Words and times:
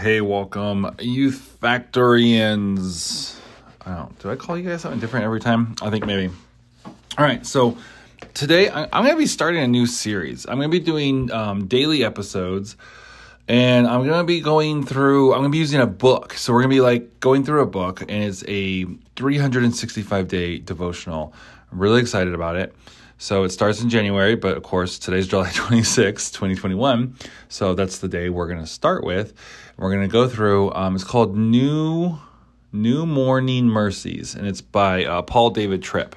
Hey, 0.00 0.22
welcome, 0.22 0.96
Youth 1.00 1.58
Factorians. 1.60 3.38
I 3.84 3.94
don't. 3.94 4.18
Do 4.20 4.30
I 4.30 4.36
call 4.36 4.56
you 4.56 4.66
guys 4.66 4.80
something 4.80 4.98
different 5.00 5.26
every 5.26 5.38
time? 5.38 5.74
I 5.82 5.90
think 5.90 6.06
maybe. 6.06 6.32
All 6.86 6.94
right, 7.26 7.44
so 7.44 7.76
today 8.32 8.70
I- 8.70 8.84
I'm 8.84 9.04
going 9.04 9.10
to 9.10 9.16
be 9.18 9.26
starting 9.26 9.62
a 9.62 9.66
new 9.68 9.84
series. 9.84 10.46
I'm 10.46 10.56
going 10.56 10.70
to 10.70 10.78
be 10.78 10.82
doing 10.82 11.30
um, 11.30 11.66
daily 11.66 12.04
episodes, 12.04 12.76
and 13.48 13.86
I'm 13.86 14.06
going 14.06 14.18
to 14.18 14.24
be 14.24 14.40
going 14.40 14.86
through. 14.86 15.34
I'm 15.34 15.40
going 15.40 15.50
to 15.50 15.54
be 15.54 15.58
using 15.58 15.82
a 15.82 15.86
book. 15.86 16.32
So 16.34 16.54
we're 16.54 16.62
going 16.62 16.70
to 16.70 16.76
be 16.76 16.80
like 16.80 17.20
going 17.20 17.44
through 17.44 17.60
a 17.60 17.66
book, 17.66 18.00
and 18.00 18.24
it's 18.24 18.42
a 18.48 18.86
365 19.16 20.26
day 20.26 20.56
devotional. 20.56 21.34
I'm 21.70 21.78
really 21.78 22.00
excited 22.00 22.32
about 22.32 22.56
it. 22.56 22.74
So 23.22 23.44
it 23.44 23.50
starts 23.50 23.80
in 23.80 23.88
January, 23.88 24.34
but 24.34 24.56
of 24.56 24.64
course, 24.64 24.98
today's 24.98 25.28
July 25.28 25.48
26, 25.54 26.32
2021. 26.32 27.14
So 27.48 27.72
that's 27.72 27.98
the 27.98 28.08
day 28.08 28.30
we're 28.30 28.48
going 28.48 28.58
to 28.58 28.66
start 28.66 29.04
with. 29.04 29.32
We're 29.76 29.92
going 29.92 30.02
to 30.02 30.12
go 30.12 30.28
through, 30.28 30.74
um, 30.74 30.96
it's 30.96 31.04
called 31.04 31.36
New. 31.36 32.18
New 32.74 33.04
Morning 33.04 33.66
Mercies, 33.66 34.34
and 34.34 34.46
it's 34.46 34.62
by 34.62 35.04
uh, 35.04 35.20
Paul 35.20 35.50
David 35.50 35.82
Tripp. 35.82 36.16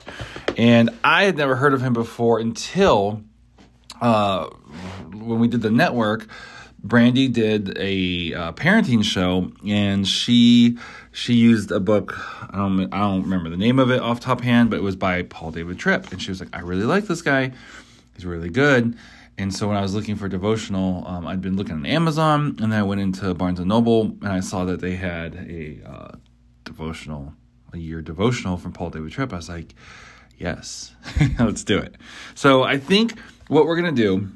And 0.58 0.90
I 1.04 1.26
had 1.26 1.36
never 1.36 1.58
heard 1.58 1.74
of 1.74 1.82
him 1.82 1.92
before 1.92 2.40
until 2.40 3.22
uh, 4.02 4.46
when 5.12 5.40
we 5.40 5.50
did 5.50 5.62
the 5.62 5.70
network. 5.70 6.28
Brandy 6.82 7.28
did 7.28 7.78
a 7.78 8.34
uh, 8.34 8.52
parenting 8.54 9.04
show, 9.04 9.52
and 9.68 10.08
she 10.08 10.78
she 11.16 11.34
used 11.34 11.72
a 11.72 11.80
book. 11.80 12.14
I 12.52 12.58
don't 12.58 12.94
I 12.94 13.00
don't 13.00 13.24
remember 13.24 13.50
the 13.50 13.58
name 13.58 13.80
of 13.80 13.90
it 13.90 14.02
off 14.02 14.20
top 14.20 14.42
hand, 14.42 14.70
but 14.70 14.76
it 14.76 14.84
was 14.84 14.98
by 14.98 15.24
Paul 15.24 15.52
David 15.52 15.80
Tripp, 15.80 16.12
and 16.12 16.22
she 16.22 16.30
was 16.30 16.42
like, 16.42 16.50
"I 16.52 16.60
really 16.60 16.84
like 16.84 17.06
this 17.06 17.22
guy. 17.22 17.54
He's 18.16 18.26
really 18.26 18.50
good." 18.50 18.98
And 19.38 19.54
so 19.56 19.70
when 19.70 19.78
I 19.78 19.82
was 19.82 19.96
looking 19.96 20.18
for 20.18 20.28
devotional, 20.28 21.08
um, 21.08 21.26
I'd 21.26 21.42
been 21.42 21.56
looking 21.56 21.76
on 21.76 21.86
Amazon, 21.86 22.58
and 22.60 22.72
then 22.72 22.74
I 22.74 22.84
went 22.84 23.00
into 23.00 23.34
Barnes 23.34 23.60
and 23.60 23.70
Noble, 23.70 24.18
and 24.22 24.28
I 24.28 24.42
saw 24.42 24.66
that 24.66 24.82
they 24.82 24.98
had 24.98 25.36
a 25.36 25.80
uh, 25.86 26.12
devotional, 26.66 27.34
a 27.72 27.78
year 27.78 28.02
devotional 28.02 28.58
from 28.58 28.74
Paul 28.74 28.90
David 28.90 29.12
Tripp. 29.14 29.32
I 29.32 29.38
was 29.38 29.48
like, 29.48 29.74
"Yes, 30.38 30.94
let's 31.40 31.64
do 31.64 31.78
it." 31.78 31.96
So 32.34 32.64
I 32.64 32.78
think 32.78 33.18
what 33.48 33.66
we're 33.66 33.78
gonna 33.78 33.94
do 33.94 34.30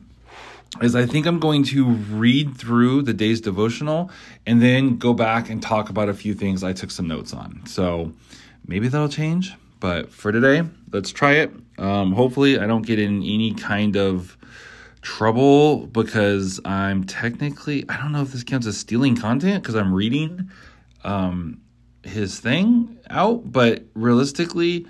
is 0.82 0.96
I 0.96 1.06
think 1.06 1.26
I'm 1.26 1.40
going 1.40 1.64
to 1.66 1.86
read 1.86 2.58
through 2.58 3.02
the 3.02 3.14
day's 3.14 3.42
devotional 3.42 4.12
and 4.46 4.62
then 4.62 4.98
go 4.98 5.14
back 5.14 5.50
and 5.50 5.62
talk 5.62 5.90
about 5.90 6.10
a 6.10 6.14
few 6.14 6.34
things 6.34 6.64
I 6.64 6.74
took 6.74 6.92
some 6.92 7.08
notes 7.08 7.34
on. 7.34 7.66
So 7.66 8.14
maybe 8.66 8.88
that'll 8.88 9.10
change. 9.10 9.54
But 9.80 10.12
for 10.12 10.32
today, 10.32 10.64
let's 10.92 11.12
try 11.12 11.34
it. 11.34 11.52
Um, 11.78 12.12
hopefully, 12.12 12.60
I 12.60 12.68
don't 12.68 12.86
get 12.86 13.00
in 13.00 13.24
any 13.24 13.54
kind 13.54 13.96
of 13.96 14.38
trouble 15.02 15.88
because 15.88 16.60
I'm 16.66 17.06
technically, 17.06 17.86
I 17.88 17.98
don't 17.98 18.12
know 18.12 18.22
if 18.22 18.32
this 18.34 18.44
counts 18.44 18.68
as 18.68 18.78
stealing 18.78 19.16
content 19.16 19.64
because 19.64 19.76
I'm 19.76 19.94
reading 19.94 20.52
um, 21.04 21.62
his 22.04 22.40
thing 22.40 22.98
out. 23.10 23.52
But 23.52 23.84
realistically, 23.94 24.86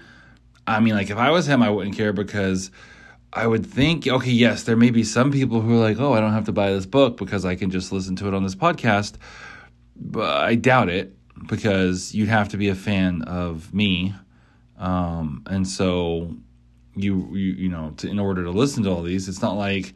I 0.65 0.79
mean, 0.79 0.95
like 0.95 1.09
if 1.11 1.17
I 1.17 1.29
was 1.29 1.47
him, 1.47 1.61
I 1.61 1.69
wouldn't 1.69 1.95
care 1.95 2.13
because 2.13 2.71
I 3.31 3.45
would 3.45 3.65
think, 3.65 4.07
okay, 4.07 4.31
yes, 4.31 4.63
there 4.63 4.75
may 4.75 4.89
be 4.89 5.03
some 5.03 5.31
people 5.31 5.61
who 5.61 5.75
are 5.75 5.79
like, 5.79 5.99
oh, 5.99 6.13
I 6.13 6.19
don't 6.19 6.33
have 6.33 6.45
to 6.45 6.51
buy 6.51 6.71
this 6.71 6.87
book 6.87 7.17
because 7.17 7.45
I 7.45 7.55
can 7.55 7.69
just 7.69 7.91
listen 7.91 8.15
to 8.17 8.27
it 8.27 8.33
on 8.33 8.43
this 8.43 8.55
podcast. 8.55 9.15
But 9.95 10.43
I 10.43 10.55
doubt 10.55 10.89
it 10.89 11.15
because 11.47 12.13
you'd 12.15 12.29
have 12.29 12.49
to 12.49 12.57
be 12.57 12.69
a 12.69 12.75
fan 12.75 13.21
of 13.23 13.73
me. 13.73 14.15
Um, 14.77 15.43
and 15.45 15.67
so 15.67 16.33
you, 16.95 17.29
you, 17.35 17.53
you 17.53 17.69
know, 17.69 17.93
to, 17.97 18.09
in 18.09 18.17
order 18.17 18.43
to 18.43 18.51
listen 18.51 18.83
to 18.83 18.89
all 18.89 19.03
these, 19.03 19.29
it's 19.29 19.41
not 19.41 19.55
like 19.55 19.93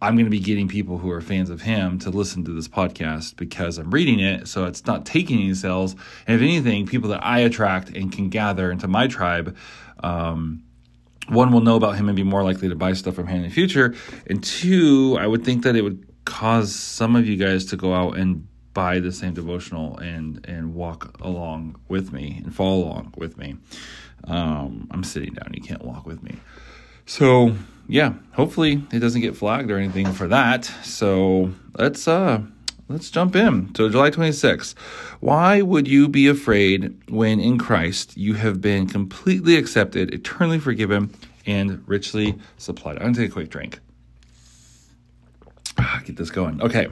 I'm 0.00 0.14
going 0.14 0.26
to 0.26 0.30
be 0.30 0.38
getting 0.38 0.68
people 0.68 0.98
who 0.98 1.10
are 1.10 1.20
fans 1.20 1.50
of 1.50 1.62
him 1.62 1.98
to 2.00 2.10
listen 2.10 2.44
to 2.44 2.52
this 2.52 2.68
podcast 2.68 3.34
because 3.36 3.78
I'm 3.78 3.90
reading 3.90 4.20
it. 4.20 4.46
So 4.46 4.66
it's 4.66 4.86
not 4.86 5.04
taking 5.04 5.40
any 5.40 5.54
sales. 5.54 5.96
And 6.26 6.36
if 6.36 6.42
anything, 6.42 6.86
people 6.86 7.10
that 7.10 7.24
I 7.26 7.40
attract 7.40 7.90
and 7.90 8.12
can 8.12 8.28
gather 8.28 8.70
into 8.70 8.86
my 8.86 9.08
tribe, 9.08 9.56
um, 10.04 10.62
one 11.28 11.52
will 11.52 11.60
know 11.60 11.76
about 11.76 11.96
him 11.96 12.08
and 12.08 12.16
be 12.16 12.22
more 12.22 12.42
likely 12.42 12.68
to 12.68 12.74
buy 12.74 12.92
stuff 12.92 13.14
from 13.14 13.26
him 13.26 13.38
in 13.38 13.42
the 13.42 13.50
future. 13.50 13.94
And 14.26 14.42
two, 14.42 15.16
I 15.20 15.26
would 15.26 15.44
think 15.44 15.64
that 15.64 15.76
it 15.76 15.82
would 15.82 16.06
cause 16.24 16.74
some 16.74 17.16
of 17.16 17.26
you 17.26 17.36
guys 17.36 17.64
to 17.66 17.76
go 17.76 17.94
out 17.94 18.16
and 18.18 18.46
buy 18.74 19.00
the 19.00 19.10
same 19.10 19.34
devotional 19.34 19.98
and 19.98 20.44
and 20.46 20.74
walk 20.74 21.18
along 21.20 21.76
with 21.88 22.12
me 22.12 22.40
and 22.44 22.54
follow 22.54 22.84
along 22.84 23.14
with 23.16 23.36
me. 23.36 23.56
Um, 24.24 24.88
I'm 24.90 25.04
sitting 25.04 25.34
down; 25.34 25.52
you 25.54 25.62
can't 25.62 25.84
walk 25.84 26.06
with 26.06 26.22
me. 26.22 26.36
So 27.06 27.54
yeah, 27.88 28.14
hopefully 28.32 28.82
it 28.92 28.98
doesn't 28.98 29.22
get 29.22 29.36
flagged 29.36 29.70
or 29.70 29.78
anything 29.78 30.12
for 30.12 30.28
that. 30.28 30.64
So 30.84 31.52
let's 31.76 32.06
uh 32.06 32.42
let's 32.88 33.10
jump 33.10 33.36
in 33.36 33.72
to 33.74 33.88
July 33.90 34.10
26th. 34.10 34.76
Why 35.20 35.62
would 35.62 35.86
you 35.88 36.08
be 36.08 36.26
afraid 36.28 36.96
when 37.08 37.40
in 37.40 37.58
Christ 37.58 38.16
you 38.16 38.34
have 38.34 38.60
been 38.60 38.86
completely 38.86 39.56
accepted, 39.56 40.12
eternally 40.14 40.58
forgiven, 40.58 41.14
and 41.46 41.82
richly 41.86 42.38
supplied? 42.56 42.96
I'm 42.96 43.04
gonna 43.12 43.14
take 43.14 43.30
a 43.30 43.32
quick 43.32 43.50
drink. 43.50 43.80
Ah, 45.78 46.02
Get 46.04 46.16
this 46.16 46.30
going. 46.30 46.60
Okay. 46.62 46.88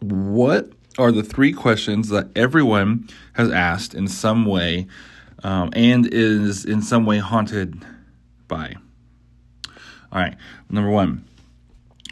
What 0.00 0.70
are 0.98 1.12
the 1.12 1.22
three 1.22 1.52
questions 1.52 2.08
that 2.08 2.28
everyone 2.36 3.08
has 3.34 3.50
asked 3.50 3.94
in 3.94 4.08
some 4.08 4.44
way 4.46 4.86
um, 5.44 5.70
and 5.74 6.06
is 6.06 6.64
in 6.64 6.82
some 6.82 7.06
way 7.06 7.18
haunted 7.18 7.84
by? 8.48 8.74
All 10.12 10.20
right. 10.20 10.36
Number 10.70 10.90
one, 10.90 11.24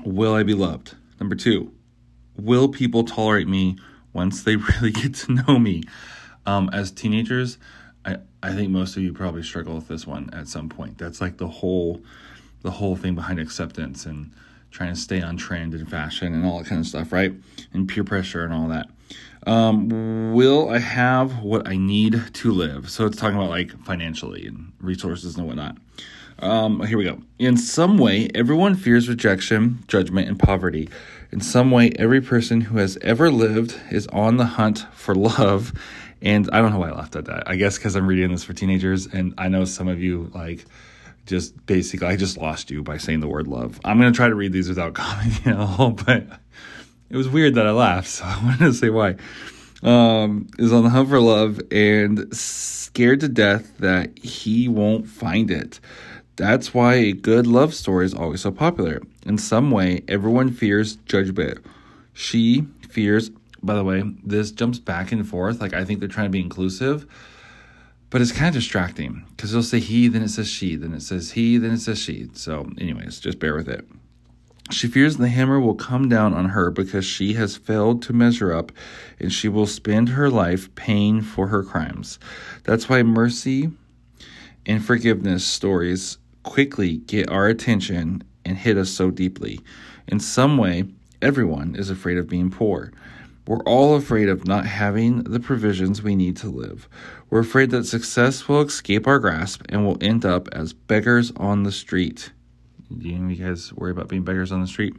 will 0.05 0.35
I 0.35 0.43
be 0.43 0.55
loved? 0.55 0.95
Number 1.21 1.35
two, 1.35 1.73
will 2.37 2.69
people 2.69 3.05
tolerate 3.05 3.49
me 3.49 3.77
once 4.13 4.43
they 4.43 4.57
really 4.81 4.91
get 4.91 5.15
to 5.15 5.33
know 5.33 5.59
me? 5.59 5.83
Um, 6.47 6.69
as 6.73 6.91
teenagers, 6.91 7.59
I, 8.05 8.19
I 8.43 8.53
think 8.53 8.71
most 8.71 8.97
of 8.97 9.03
you 9.03 9.13
probably 9.13 9.43
struggle 9.43 9.75
with 9.75 9.89
this 9.89 10.07
one 10.07 10.31
at 10.33 10.49
some 10.49 10.69
point. 10.69 10.99
That's 10.99 11.21
like 11.21 11.39
the 11.39 11.49
whole 11.49 12.03
the 12.63 12.71
whole 12.71 12.97
thing 12.97 13.15
behind 13.15 13.39
acceptance 13.39 14.07
and 14.07 14.33
trying 14.71 14.93
to 14.93 14.99
stay 14.99 15.21
on 15.21 15.37
trend 15.37 15.75
and 15.75 15.89
fashion 15.89 16.35
and 16.35 16.47
all 16.47 16.59
that 16.59 16.67
kind 16.67 16.81
of 16.81 16.87
stuff, 16.87 17.13
right? 17.13 17.33
And 17.73 17.87
peer 17.87 18.05
pressure 18.05 18.43
and 18.43 18.55
all 18.55 18.69
that. 18.69 18.89
Um, 19.47 20.33
will 20.33 20.71
I 20.71 20.79
have 20.79 21.41
what 21.41 21.69
I 21.69 21.77
need 21.77 22.21
to 22.33 22.53
live? 22.53 22.91
So 22.91 23.05
it's 23.05 23.19
talking 23.19 23.37
about 23.37 23.51
like 23.51 23.79
financially 23.85 24.47
and 24.47 24.73
resources 24.81 25.37
and 25.37 25.47
whatnot. 25.47 25.77
Um, 26.39 26.85
here 26.87 26.99
we 26.99 27.05
go. 27.05 27.21
In 27.39 27.57
some 27.57 27.99
way, 27.99 28.29
everyone 28.35 28.75
fears 28.75 29.09
rejection, 29.09 29.85
judgment, 29.87 30.29
and 30.29 30.39
poverty. 30.39 30.89
In 31.35 31.41
some 31.41 31.73
way, 31.73 31.91
every 31.99 32.21
person 32.21 32.61
who 32.61 32.79
has 32.79 32.97
ever 33.03 33.29
lived 33.29 33.77
is 33.91 34.07
on 34.13 34.37
the 34.37 34.45
hunt 34.45 34.87
for 34.93 35.17
love. 35.17 35.73
And 36.23 36.49
I 36.53 36.61
don't 36.61 36.71
know 36.71 36.79
why 36.79 36.91
I 36.91 36.93
laughed 36.93 37.17
at 37.17 37.25
that. 37.25 37.49
I 37.51 37.57
guess 37.57 37.77
because 37.77 37.97
I'm 37.97 38.07
reading 38.07 38.31
this 38.31 38.45
for 38.45 38.53
teenagers, 38.53 39.09
and 39.09 39.35
I 39.37 39.49
know 39.49 39.65
some 39.65 39.89
of 39.89 40.01
you 40.01 40.31
like 40.33 40.65
just 41.27 41.67
basically, 41.67 42.07
I 42.07 42.15
just 42.15 42.37
lost 42.37 42.71
you 42.71 42.85
by 42.85 42.99
saying 42.99 43.19
the 43.19 43.27
word 43.27 43.49
love. 43.49 43.81
I'm 43.85 43.99
to 44.01 44.13
try 44.13 44.29
to 44.29 44.35
read 44.37 44.53
these 44.53 44.69
without 44.69 44.95
commenting 44.95 45.53
at 45.53 45.59
all, 45.59 45.91
but 45.91 46.25
it 47.11 47.17
was 47.17 47.29
weird 47.29 47.57
that 47.57 47.67
I 47.67 47.73
laughed, 47.73 48.07
so 48.07 48.25
I 48.29 48.41
wanted 48.45 48.67
to 48.67 48.73
say 48.73 48.91
why. 48.91 49.17
Um, 49.83 50.47
is 50.57 50.73
on 50.73 50.85
the 50.85 50.91
hunt 50.91 51.09
for 51.09 51.19
love 51.19 51.61
and 51.73 52.33
scared 52.35 53.19
to 53.21 53.29
death 53.29 53.77
that 53.79 54.17
he 54.21 54.69
won't 54.69 55.09
find 55.09 55.51
it. 55.51 55.81
That's 56.37 56.75
why 56.75 56.95
a 56.95 57.13
good 57.13 57.47
love 57.47 57.75
story 57.75 58.07
is 58.07 58.15
always 58.15 58.41
so 58.41 58.51
popular. 58.51 59.01
In 59.25 59.39
some 59.39 59.71
way, 59.71 60.03
everyone 60.09 60.51
fears 60.53 60.97
judgment. 61.07 61.65
She 62.13 62.67
fears, 62.91 63.31
by 63.63 63.75
the 63.75 63.85
way, 63.85 64.03
this 64.25 64.51
jumps 64.51 64.81
back 64.81 65.13
and 65.13 65.27
forth. 65.29 65.61
Like, 65.61 65.75
I 65.75 65.85
think 65.85 66.01
they're 66.01 66.09
trying 66.09 66.27
to 66.27 66.31
be 66.31 66.41
inclusive, 66.41 67.07
but 68.11 68.21
it's 68.21 68.33
kind 68.33 68.49
of 68.49 68.55
distracting 68.55 69.25
because 69.31 69.53
they'll 69.53 69.63
say 69.63 69.79
he, 69.79 70.09
then 70.09 70.23
it 70.23 70.29
says 70.29 70.49
she, 70.49 70.75
then 70.75 70.93
it 70.93 71.03
says 71.03 71.33
he, 71.33 71.57
then 71.57 71.73
it 71.73 71.81
says 71.81 71.99
she. 71.99 72.29
So, 72.33 72.69
anyways, 72.79 73.21
just 73.21 73.39
bear 73.39 73.55
with 73.55 73.69
it. 73.69 73.87
She 74.71 74.89
fears 74.89 75.19
the 75.19 75.29
hammer 75.29 75.61
will 75.61 75.75
come 75.75 76.09
down 76.09 76.35
on 76.35 76.49
her 76.51 76.71
because 76.71 77.05
she 77.05 77.35
has 77.35 77.57
failed 77.57 78.03
to 78.03 78.13
measure 78.13 78.53
up 78.53 78.73
and 79.21 79.33
she 79.33 79.47
will 79.47 79.67
spend 79.67 80.11
her 80.11 80.31
life 80.31 80.75
paying 80.75 81.21
for 81.21 81.49
her 81.49 81.63
crimes. 81.63 82.19
That's 82.65 82.89
why 82.89 83.03
mercy 83.03 83.71
and 84.65 84.85
forgiveness 84.85 85.45
stories 85.45 86.19
quickly 86.45 86.99
get 86.99 87.29
our 87.29 87.49
attention 87.49 88.23
and 88.45 88.57
hit 88.57 88.79
us 88.79 88.91
so 88.91 89.11
deeply. 89.11 89.61
In 90.07 90.21
some 90.21 90.57
way, 90.57 90.85
everyone 91.21 91.75
is 91.75 91.91
afraid 91.91 92.19
of 92.19 92.29
being 92.29 92.51
poor. 92.51 92.93
We're 93.47 93.63
all 93.65 93.97
afraid 93.97 94.29
of 94.29 94.47
not 94.47 94.65
having 94.65 95.25
the 95.25 95.41
provisions 95.41 96.03
we 96.03 96.15
need 96.15 96.37
to 96.39 96.49
live. 96.49 96.89
We're 97.29 97.41
afraid 97.41 97.71
that 97.71 97.85
success 97.85 98.49
will 98.49 98.63
escape 98.63 99.07
our 99.07 99.19
grasp 99.19 99.63
and 99.69 99.85
we'll 99.85 99.99
end 100.01 100.25
up 100.25 100.49
as 100.53 100.73
beggars 100.73 101.33
on 101.37 101.65
the 101.65 101.73
street. 101.73 102.31
Do 102.97 103.09
you 103.09 103.35
guys 103.35 103.73
worry 103.75 103.91
about 103.91 104.09
being 104.09 104.23
beggars 104.23 104.53
on 104.53 104.61
the 104.61 104.67
street? 104.67 104.95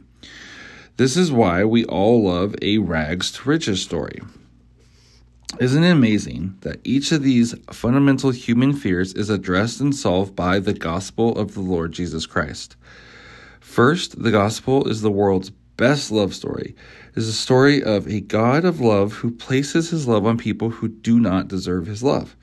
This 0.96 1.16
is 1.16 1.32
why 1.32 1.64
we 1.64 1.84
all 1.86 2.24
love 2.24 2.54
a 2.62 2.78
rags 2.78 3.32
to 3.32 3.48
riches 3.48 3.82
story. 3.82 4.20
Isn't 5.60 5.84
it 5.84 5.90
amazing 5.90 6.58
that 6.62 6.80
each 6.84 7.12
of 7.12 7.22
these 7.22 7.54
fundamental 7.70 8.30
human 8.30 8.74
fears 8.74 9.14
is 9.14 9.30
addressed 9.30 9.80
and 9.80 9.94
solved 9.94 10.36
by 10.36 10.58
the 10.58 10.74
gospel 10.74 11.38
of 11.38 11.54
the 11.54 11.60
Lord 11.60 11.92
Jesus 11.92 12.26
Christ? 12.26 12.76
First, 13.60 14.22
the 14.22 14.30
gospel 14.30 14.86
is 14.88 15.00
the 15.00 15.10
world's 15.10 15.50
best 15.76 16.10
love 16.10 16.34
story. 16.34 16.74
It 17.12 17.18
is 17.18 17.28
a 17.28 17.32
story 17.32 17.82
of 17.82 18.06
a 18.06 18.20
God 18.20 18.64
of 18.64 18.80
love 18.80 19.14
who 19.14 19.30
places 19.30 19.90
his 19.90 20.06
love 20.06 20.26
on 20.26 20.36
people 20.36 20.68
who 20.68 20.88
do 20.88 21.20
not 21.20 21.48
deserve 21.48 21.86
his 21.86 22.02
love. 22.02 22.36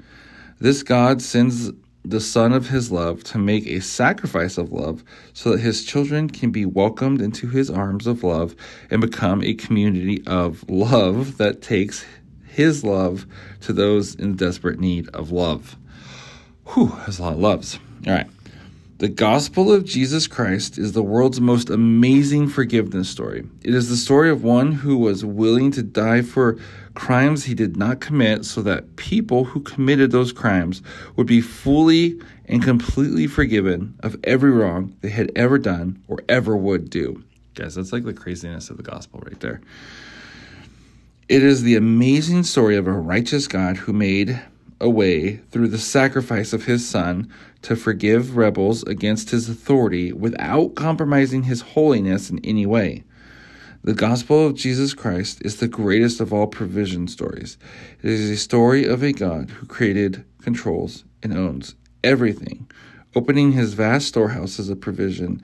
This 0.60 0.82
God 0.82 1.22
sends 1.22 1.72
the 2.06 2.22
Son 2.22 2.52
of 2.52 2.70
his 2.70 2.92
love 2.92 3.24
to 3.26 3.38
make 3.38 3.68
a 3.68 3.80
sacrifice 3.80 4.58
of 4.58 4.72
love 4.72 5.04
so 5.34 5.52
that 5.52 5.62
his 5.62 5.86
children 5.86 6.30
can 6.30 6.52
be 6.52 6.66
welcomed 6.66 7.22
into 7.22 7.48
his 7.48 7.70
arms 7.70 8.08
of 8.08 8.24
love 8.24 8.56
and 8.90 9.02
become 9.02 9.44
a 9.44 9.54
community 9.54 10.24
of 10.26 10.68
love 10.70 11.38
that 11.38 11.62
takes 11.62 12.06
his 12.54 12.84
love 12.84 13.26
to 13.62 13.74
those 13.74 14.16
in 14.16 14.36
desperate 14.36 14.80
need 14.80 15.10
of 15.10 15.32
love. 15.32 15.76
Whew, 16.74 16.96
that's 17.00 17.20
a 17.20 17.24
lot 17.24 17.34
of 17.34 17.40
loves. 17.40 17.80
All 18.08 18.14
right. 18.14 18.30
The 19.00 19.10
gospel 19.10 19.74
of 19.74 19.84
Jesus 19.84 20.28
Christ 20.28 20.78
is 20.78 20.94
the 20.94 21.04
world's 21.04 21.42
most 21.42 21.70
amazing 21.70 22.48
forgiveness 22.48 23.10
story. 23.10 23.44
It 23.64 23.74
is 23.74 23.90
the 23.90 23.98
story 23.98 24.30
of 24.30 24.44
one 24.44 24.72
who 24.72 24.98
was 24.98 25.26
willing 25.26 25.72
to 25.72 25.84
die 25.84 26.22
for 26.22 26.58
crimes 26.94 27.44
he 27.44 27.56
did 27.56 27.76
not 27.76 28.00
commit 28.00 28.46
so 28.46 28.62
that 28.62 28.96
people 28.96 29.44
who 29.46 29.60
committed 29.60 30.12
those 30.12 30.32
crimes 30.32 30.82
would 31.16 31.28
be 31.28 31.42
fully 31.42 32.22
and 32.46 32.64
completely 32.64 33.28
forgiven 33.28 33.96
of 34.02 34.16
every 34.24 34.52
wrong 34.52 34.96
they 35.02 35.10
had 35.10 35.32
ever 35.36 35.58
done 35.58 36.02
or 36.08 36.20
ever 36.30 36.56
would 36.56 36.90
do. 36.90 37.22
Guys, 37.56 37.76
that's 37.76 37.92
like 37.92 38.06
the 38.06 38.14
craziness 38.14 38.70
of 38.70 38.78
the 38.78 38.84
gospel 38.84 39.22
right 39.26 39.40
there. 39.40 39.60
It 41.33 41.44
is 41.44 41.63
the 41.63 41.75
amazing 41.75 42.44
story 42.44 42.77
of 42.77 42.85
a 42.85 42.91
righteous 42.91 43.47
God 43.47 43.75
who 43.77 43.91
made 43.91 44.39
a 44.80 44.88
way 44.88 45.38
through 45.50 45.69
the 45.69 45.80
sacrifice 45.80 46.53
of 46.53 46.65
his 46.65 46.88
son 46.88 47.27
to 47.63 47.75
forgive 47.75 48.38
rebels 48.38 48.83
against 48.83 49.31
his 49.31 49.50
authority 49.50 50.13
without 50.13 50.75
compromising 50.75 51.41
his 51.41 51.62
holiness 51.62 52.30
in 52.30 52.38
any 52.44 52.68
way. 52.68 53.03
The 53.83 53.95
gospel 53.95 54.45
of 54.45 54.53
Jesus 54.53 54.94
Christ 54.94 55.41
is 55.44 55.57
the 55.57 55.68
greatest 55.68 56.21
of 56.21 56.31
all 56.31 56.45
provision 56.45 57.07
stories. 57.07 57.57
It 58.03 58.12
is 58.12 58.30
a 58.30 58.38
story 58.38 58.85
of 58.85 59.01
a 59.01 59.12
God 59.12 59.50
who 59.50 59.65
created, 59.65 60.24
controls, 60.44 61.03
and 61.24 61.35
owns 61.35 61.74
everything, 62.03 62.69
opening 63.15 63.53
his 63.53 63.74
vast 63.74 64.07
storehouses 64.07 64.69
of 64.69 64.81
provision 64.81 65.41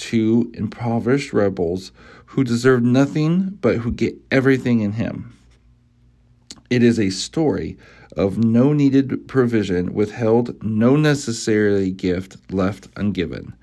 to 0.00 0.50
impoverished 0.54 1.32
rebels 1.32 1.92
who 2.26 2.44
deserve 2.44 2.82
nothing 2.82 3.58
but 3.60 3.78
who 3.78 3.92
get 3.92 4.16
everything 4.30 4.80
in 4.80 4.92
him. 4.92 5.36
It 6.70 6.82
is 6.82 6.98
a 6.98 7.10
story 7.10 7.76
of 8.16 8.38
no 8.38 8.72
needed 8.72 9.28
provision 9.28 9.94
withheld, 9.94 10.62
no 10.62 10.96
necessarily 10.96 11.90
gift 11.90 12.36
left 12.52 12.92
ungiven. 12.94 13.54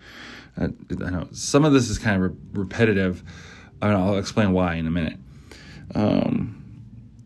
Uh, 0.60 0.69
I 1.04 1.10
know 1.10 1.28
some 1.31 1.66
of 1.66 1.74
this 1.74 1.89
is 1.89 1.98
kind 1.98 2.24
of 2.24 2.31
re- 2.31 2.38
repetitive. 2.54 3.24
I'll 3.81 4.18
explain 4.18 4.54
why 4.54 4.75
in 4.75 4.88
a 4.88 4.92
minute. 4.92 5.18
Um, 5.95 6.57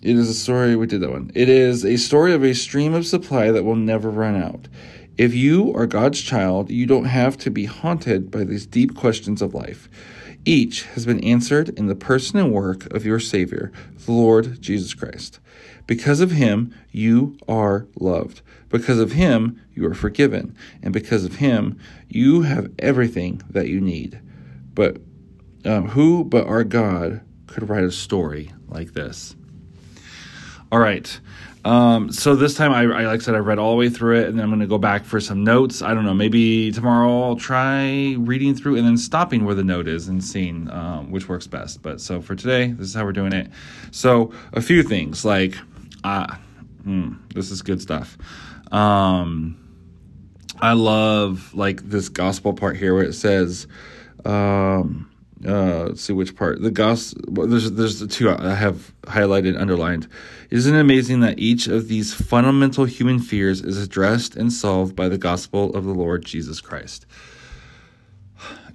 it 0.01 0.15
is 0.15 0.29
a 0.29 0.33
story, 0.33 0.75
we 0.75 0.87
did 0.87 1.01
that 1.01 1.11
one. 1.11 1.31
It 1.35 1.47
is 1.47 1.85
a 1.85 1.97
story 1.97 2.33
of 2.33 2.43
a 2.43 2.53
stream 2.53 2.93
of 2.93 3.05
supply 3.05 3.51
that 3.51 3.63
will 3.63 3.75
never 3.75 4.09
run 4.09 4.35
out. 4.35 4.67
If 5.17 5.33
you 5.33 5.73
are 5.75 5.85
God's 5.85 6.21
child, 6.21 6.71
you 6.71 6.85
don't 6.85 7.05
have 7.05 7.37
to 7.39 7.51
be 7.51 7.65
haunted 7.65 8.31
by 8.31 8.43
these 8.43 8.65
deep 8.65 8.95
questions 8.95 9.41
of 9.41 9.53
life. 9.53 9.89
Each 10.45 10.83
has 10.87 11.05
been 11.05 11.23
answered 11.23 11.69
in 11.77 11.87
the 11.87 11.95
person 11.95 12.39
and 12.39 12.51
work 12.51 12.91
of 12.93 13.05
your 13.05 13.19
Savior, 13.19 13.71
the 14.05 14.11
Lord 14.11 14.61
Jesus 14.61 14.93
Christ. 14.93 15.39
Because 15.85 16.19
of 16.21 16.31
him, 16.31 16.73
you 16.91 17.37
are 17.47 17.85
loved. 17.99 18.41
Because 18.69 18.99
of 18.99 19.11
him, 19.11 19.61
you 19.73 19.85
are 19.85 19.93
forgiven. 19.93 20.55
And 20.81 20.93
because 20.93 21.25
of 21.25 21.35
him, 21.35 21.77
you 22.07 22.41
have 22.43 22.71
everything 22.79 23.41
that 23.49 23.67
you 23.67 23.81
need. 23.81 24.19
But 24.73 24.97
um, 25.65 25.89
who 25.89 26.23
but 26.23 26.47
our 26.47 26.63
God 26.63 27.21
could 27.45 27.69
write 27.69 27.83
a 27.83 27.91
story 27.91 28.51
like 28.67 28.93
this? 28.93 29.35
All 30.71 30.79
right. 30.79 31.19
Um, 31.63 32.11
so 32.11 32.35
this 32.35 32.55
time, 32.55 32.71
I, 32.71 32.81
I, 32.81 33.05
like 33.05 33.21
I 33.21 33.23
said, 33.23 33.35
I 33.35 33.39
read 33.39 33.59
all 33.59 33.71
the 33.71 33.77
way 33.77 33.89
through 33.89 34.19
it, 34.19 34.27
and 34.27 34.37
then 34.37 34.43
I'm 34.43 34.49
going 34.49 34.61
to 34.61 34.67
go 34.67 34.79
back 34.79 35.05
for 35.05 35.19
some 35.19 35.43
notes. 35.43 35.81
I 35.81 35.93
don't 35.93 36.05
know. 36.05 36.13
Maybe 36.13 36.71
tomorrow 36.71 37.23
I'll 37.23 37.35
try 37.35 38.15
reading 38.17 38.55
through 38.55 38.77
and 38.77 38.87
then 38.87 38.97
stopping 38.97 39.45
where 39.45 39.53
the 39.53 39.63
note 39.63 39.87
is 39.87 40.07
and 40.07 40.23
seeing 40.23 40.71
um, 40.71 41.11
which 41.11 41.29
works 41.29 41.45
best. 41.45 41.81
But 41.83 42.01
so 42.01 42.21
for 42.21 42.35
today, 42.35 42.71
this 42.71 42.87
is 42.87 42.93
how 42.95 43.05
we're 43.05 43.11
doing 43.11 43.33
it. 43.33 43.51
So 43.91 44.33
a 44.53 44.61
few 44.61 44.81
things 44.81 45.23
like, 45.23 45.55
ah, 46.03 46.39
mm, 46.83 47.17
this 47.33 47.51
is 47.51 47.61
good 47.61 47.81
stuff. 47.81 48.17
Um, 48.71 49.57
I 50.59 50.73
love 50.73 51.53
like 51.53 51.87
this 51.87 52.09
gospel 52.09 52.53
part 52.53 52.77
here 52.77 52.95
where 52.95 53.03
it 53.03 53.13
says, 53.13 53.67
um, 54.25 55.10
uh, 55.45 55.85
let's 55.87 56.01
see 56.01 56.13
which 56.13 56.35
part. 56.35 56.61
The 56.61 56.71
gospel. 56.71 57.47
There's 57.47 57.71
there's 57.71 57.99
the 57.99 58.07
two 58.07 58.29
I 58.29 58.53
have 58.53 58.93
highlighted, 59.03 59.59
underlined. 59.59 60.07
Isn't 60.49 60.75
it 60.75 60.79
amazing 60.79 61.21
that 61.21 61.39
each 61.39 61.67
of 61.67 61.87
these 61.87 62.13
fundamental 62.13 62.85
human 62.85 63.19
fears 63.19 63.61
is 63.61 63.81
addressed 63.81 64.35
and 64.35 64.51
solved 64.51 64.95
by 64.95 65.09
the 65.09 65.17
gospel 65.17 65.75
of 65.75 65.85
the 65.85 65.93
Lord 65.93 66.25
Jesus 66.25 66.61
Christ? 66.61 67.05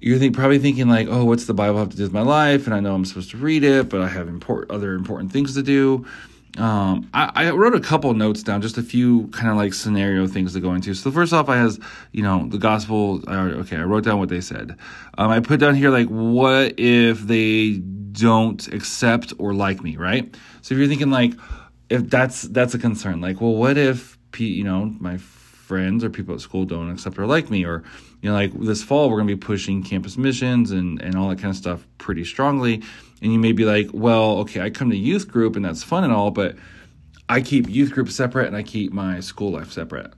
You're 0.01 0.19
think, 0.19 0.35
probably 0.35 0.59
thinking 0.59 0.89
like, 0.89 1.09
oh, 1.09 1.25
what's 1.25 1.47
the 1.47 1.55
Bible 1.55 1.79
have 1.79 1.89
to 1.91 1.97
do 1.97 2.03
with 2.03 2.13
my 2.13 2.23
life? 2.23 2.67
And 2.67 2.75
I 2.75 2.81
know 2.81 2.95
I'm 2.95 3.05
supposed 3.05 3.31
to 3.31 3.39
read 3.39 3.65
it, 3.65 3.89
but 3.89 4.01
I 4.01 4.09
have 4.09 4.29
important 4.29 4.71
other 4.71 4.95
important 4.95 5.33
things 5.33 5.55
to 5.55 5.63
do. 5.63 6.07
Um, 6.59 7.11
I, 7.13 7.31
I, 7.35 7.51
wrote 7.51 7.75
a 7.75 7.81
couple 7.81 8.13
notes 8.15 8.43
down, 8.43 8.63
just 8.63 8.79
a 8.79 8.83
few 8.83 9.29
kind 9.29 9.51
of 9.51 9.57
like 9.57 9.75
scenario 9.75 10.27
things 10.27 10.55
to 10.55 10.61
go 10.61 10.75
into. 10.75 10.95
So 10.95 11.11
first 11.11 11.33
off, 11.33 11.49
I 11.49 11.57
has 11.57 11.79
you 12.13 12.23
know 12.23 12.47
the 12.49 12.59
gospel. 12.59 13.23
Uh, 13.27 13.61
okay, 13.61 13.77
I 13.77 13.83
wrote 13.83 14.05
down 14.05 14.19
what 14.19 14.29
they 14.29 14.41
said. 14.41 14.77
Um, 15.19 15.31
I 15.31 15.41
put 15.41 15.61
down 15.61 15.75
here 15.75 15.91
like, 15.91 16.09
what 16.09 16.79
if 16.79 17.21
they 17.21 17.79
don't 18.13 18.67
accept 18.69 19.33
or 19.39 19.53
like 19.55 19.83
me, 19.83 19.97
right? 19.97 20.35
So 20.63 20.75
if 20.75 20.79
you're 20.79 20.89
thinking 20.89 21.11
like, 21.11 21.35
if 21.91 22.09
that's 22.09 22.43
that's 22.43 22.75
a 22.75 22.79
concern, 22.79 23.21
like, 23.21 23.41
well, 23.41 23.55
what 23.55 23.77
if 23.77 24.19
you 24.39 24.65
know 24.65 24.87
my 24.99 25.19
friends 25.19 26.05
or 26.05 26.11
people 26.11 26.35
at 26.35 26.41
school 26.41 26.65
don't 26.65 26.91
accept 26.91 27.19
or 27.19 27.27
like 27.27 27.51
me 27.51 27.65
or 27.65 27.83
you 28.27 28.33
know 28.33 28.35
like 28.35 28.53
this 28.61 28.83
fall 28.83 29.09
we're 29.09 29.17
going 29.17 29.29
to 29.29 29.37
be 29.37 29.41
pushing 29.41 29.83
campus 29.83 30.17
missions 30.17 30.73
and 30.73 31.01
and 31.01 31.15
all 31.15 31.29
that 31.29 31.39
kind 31.39 31.51
of 31.51 31.57
stuff 31.57 31.87
pretty 31.99 32.25
strongly 32.25 32.83
and 33.23 33.33
you 33.33 33.39
may 33.39 33.53
be 33.53 33.65
like, 33.65 33.89
well, 33.93 34.39
okay, 34.39 34.61
I 34.61 34.71
come 34.71 34.91
to 34.91 34.97
youth 34.97 35.29
group 35.29 35.57
and 35.57 35.65
that's 35.65 35.83
fun 35.83 36.05
and 36.05 36.13
all, 36.13 36.31
but 36.31 36.57
I 37.29 37.41
keep 37.41 37.69
youth 37.69 37.93
group 37.93 38.11
separate 38.11 38.47
and 38.47 38.57
I 38.57 38.63
keep 38.63 38.93
my 38.93 39.21
school 39.21 39.53
life 39.53 39.73
separate. 39.73 40.13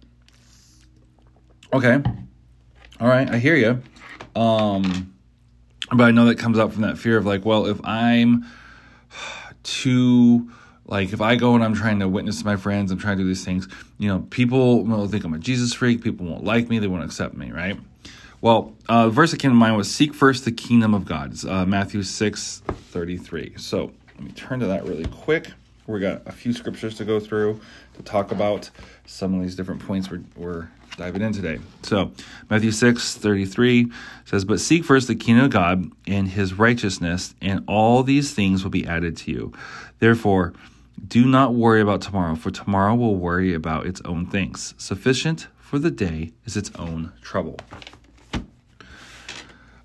Okay. 1.72 2.02
All 3.00 3.08
right, 3.08 3.31
I 3.31 3.38
hear 3.38 3.55
you. 3.55 3.82
Um, 4.40 5.14
but 5.93 6.05
I 6.05 6.10
know 6.10 6.26
that 6.26 6.38
comes 6.38 6.58
out 6.58 6.72
from 6.72 6.82
that 6.82 6.99
fear 6.99 7.16
of 7.16 7.25
like, 7.25 7.44
well, 7.44 7.66
if 7.66 7.81
I'm 7.84 8.44
too 9.62 10.50
like 10.87 11.12
if 11.12 11.20
I 11.20 11.37
go 11.37 11.55
and 11.55 11.62
I'm 11.62 11.74
trying 11.74 12.00
to 12.00 12.08
witness 12.08 12.44
my 12.44 12.56
friends, 12.56 12.91
I'm 12.91 12.98
trying 12.98 13.19
to 13.19 13.22
do 13.22 13.29
these 13.29 13.44
things, 13.44 13.69
you 13.98 14.08
know, 14.08 14.27
people 14.31 14.84
will 14.84 15.06
think 15.06 15.24
I'm 15.24 15.34
a 15.34 15.38
Jesus 15.38 15.74
freak, 15.74 16.03
people 16.03 16.27
won't 16.27 16.44
like 16.44 16.69
me, 16.69 16.79
they 16.79 16.86
won't 16.86 17.05
accept 17.05 17.34
me, 17.34 17.53
right? 17.53 17.79
Well, 18.41 18.73
uh, 18.89 19.09
verse 19.09 19.33
that 19.33 19.41
came 19.41 19.51
to 19.51 19.57
mind 19.57 19.77
was 19.77 19.93
seek 19.93 20.15
first 20.15 20.45
the 20.45 20.53
kingdom 20.53 20.95
of 20.95 21.05
God. 21.05 21.33
It's 21.33 21.45
uh, 21.45 21.67
Matthew 21.67 22.05
6 22.05 22.63
33. 22.67 23.55
So 23.57 23.91
let 24.15 24.21
me 24.21 24.31
turn 24.31 24.61
to 24.61 24.67
that 24.67 24.85
really 24.85 25.07
quick. 25.07 25.51
We 25.89 25.99
got 25.99 26.23
a 26.25 26.31
few 26.31 26.53
scriptures 26.53 26.95
to 26.99 27.05
go 27.05 27.19
through 27.19 27.61
to 27.97 28.03
talk 28.03 28.31
about 28.31 28.71
some 29.07 29.35
of 29.35 29.43
these 29.43 29.57
different 29.57 29.85
points 29.85 30.09
we're, 30.09 30.23
we're 30.37 30.69
diving 30.97 31.23
in 31.23 31.33
today. 31.33 31.59
So 31.83 32.13
Matthew 32.49 32.71
6 32.71 33.17
33 33.17 33.91
says, 34.25 34.45
But 34.45 34.61
seek 34.61 34.85
first 34.85 35.09
the 35.09 35.17
kingdom 35.17 35.47
of 35.47 35.51
God 35.51 35.91
and 36.07 36.29
his 36.29 36.55
righteousness, 36.55 37.35
and 37.43 37.65
all 37.67 38.05
these 38.05 38.35
things 38.35 38.63
will 38.63 38.71
be 38.71 38.87
added 38.87 39.17
to 39.17 39.33
you. 39.33 39.53
Therefore, 39.99 40.53
do 41.09 41.27
not 41.27 41.55
worry 41.55 41.81
about 41.81 42.03
tomorrow, 42.03 42.37
for 42.37 42.53
tomorrow 42.53 42.95
will 42.95 43.17
worry 43.17 43.53
about 43.53 43.87
its 43.87 44.01
own 44.05 44.27
things. 44.27 44.75
Sufficient 44.79 45.49
for 45.59 45.81
the 45.81 45.91
day 45.91 46.31
is 46.45 46.57
its 46.57 46.71
own 46.77 47.13
trouble 47.21 47.59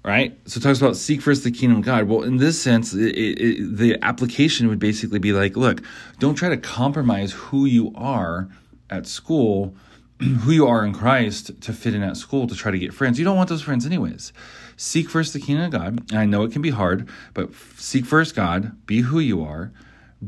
right? 0.04 0.38
So 0.46 0.58
it 0.60 0.64
talks 0.64 0.80
about 0.80 0.98
seek 0.98 1.22
first 1.22 1.44
the 1.44 1.52
kingdom 1.52 1.80
of 1.80 1.86
God. 1.86 2.04
Well, 2.06 2.24
in 2.24 2.38
this 2.38 2.62
sense, 2.62 2.94
it, 2.94 3.16
it, 3.18 3.78
the 3.78 3.98
application 4.02 4.68
would 4.68 4.80
basically 4.80 5.20
be 5.20 5.32
like, 5.32 5.56
look, 5.56 5.82
don't 6.20 6.36
try 6.36 6.50
to 6.50 6.58
compromise 6.58 7.32
who 7.32 7.66
you 7.66 7.92
are 7.96 8.50
at 8.90 9.08
school, 9.08 9.76
who 10.20 10.52
you 10.52 10.68
are 10.68 10.86
in 10.86 10.94
Christ 10.94 11.62
to 11.62 11.74
fit 11.74 11.96
in 11.96 12.04
at 12.04 12.18
school 12.18 12.48
to 12.48 12.56
try 12.56 12.72
to 12.72 12.80
get 12.80 12.94
friends. 12.94 13.18
You 13.18 13.26
don't 13.26 13.38
want 13.38 13.50
those 13.50 13.62
friends 13.62 13.86
anyways. 13.86 14.34
Seek 14.76 15.10
first 15.10 15.34
the 15.34 15.40
kingdom 15.40 15.66
of 15.66 15.72
God. 15.72 16.12
And 16.12 16.20
I 16.20 16.26
know 16.26 16.44
it 16.44 16.52
can 16.52 16.62
be 16.62 16.72
hard, 16.72 17.08
but 17.34 17.54
seek 17.78 18.06
first 18.06 18.36
God, 18.36 18.86
be 18.86 19.02
who 19.02 19.20
you 19.20 19.44
are, 19.44 19.72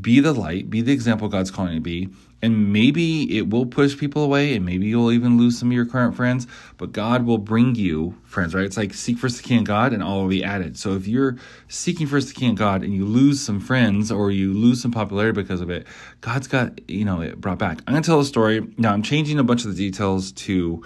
be 0.00 0.20
the 0.20 0.32
light, 0.32 0.70
be 0.70 0.80
the 0.80 0.92
example 0.92 1.28
God's 1.28 1.50
calling 1.50 1.72
you 1.72 1.78
to 1.78 1.82
be, 1.82 2.08
and 2.42 2.72
maybe 2.72 3.38
it 3.38 3.48
will 3.48 3.66
push 3.66 3.96
people 3.96 4.22
away 4.22 4.54
and 4.54 4.64
maybe 4.64 4.86
you'll 4.86 5.10
even 5.10 5.38
lose 5.38 5.58
some 5.58 5.68
of 5.68 5.72
your 5.72 5.86
current 5.86 6.14
friends 6.14 6.46
but 6.76 6.92
god 6.92 7.24
will 7.24 7.38
bring 7.38 7.74
you 7.74 8.16
friends 8.24 8.54
right? 8.54 8.64
It's 8.64 8.76
like 8.76 8.94
seek 8.94 9.18
first 9.18 9.38
the 9.38 9.42
king 9.42 9.60
of 9.60 9.64
god 9.64 9.92
and 9.92 10.02
all 10.02 10.22
will 10.22 10.28
be 10.28 10.44
added. 10.44 10.78
So 10.78 10.94
if 10.94 11.06
you're 11.06 11.36
seeking 11.68 12.06
first 12.06 12.28
the 12.28 12.34
king 12.34 12.50
of 12.50 12.56
god 12.56 12.82
and 12.82 12.92
you 12.94 13.04
lose 13.04 13.40
some 13.40 13.60
friends 13.60 14.12
or 14.12 14.30
you 14.30 14.52
lose 14.52 14.82
some 14.82 14.92
popularity 14.92 15.40
because 15.40 15.60
of 15.60 15.70
it 15.70 15.86
god's 16.20 16.46
got 16.46 16.88
you 16.88 17.04
know 17.04 17.20
it 17.20 17.40
brought 17.40 17.58
back. 17.58 17.80
I'm 17.86 17.94
going 17.94 18.02
to 18.02 18.06
tell 18.06 18.20
a 18.20 18.24
story. 18.24 18.66
Now 18.76 18.92
i'm 18.92 19.02
changing 19.02 19.38
a 19.38 19.44
bunch 19.44 19.64
of 19.64 19.74
the 19.74 19.90
details 19.90 20.32
to 20.32 20.84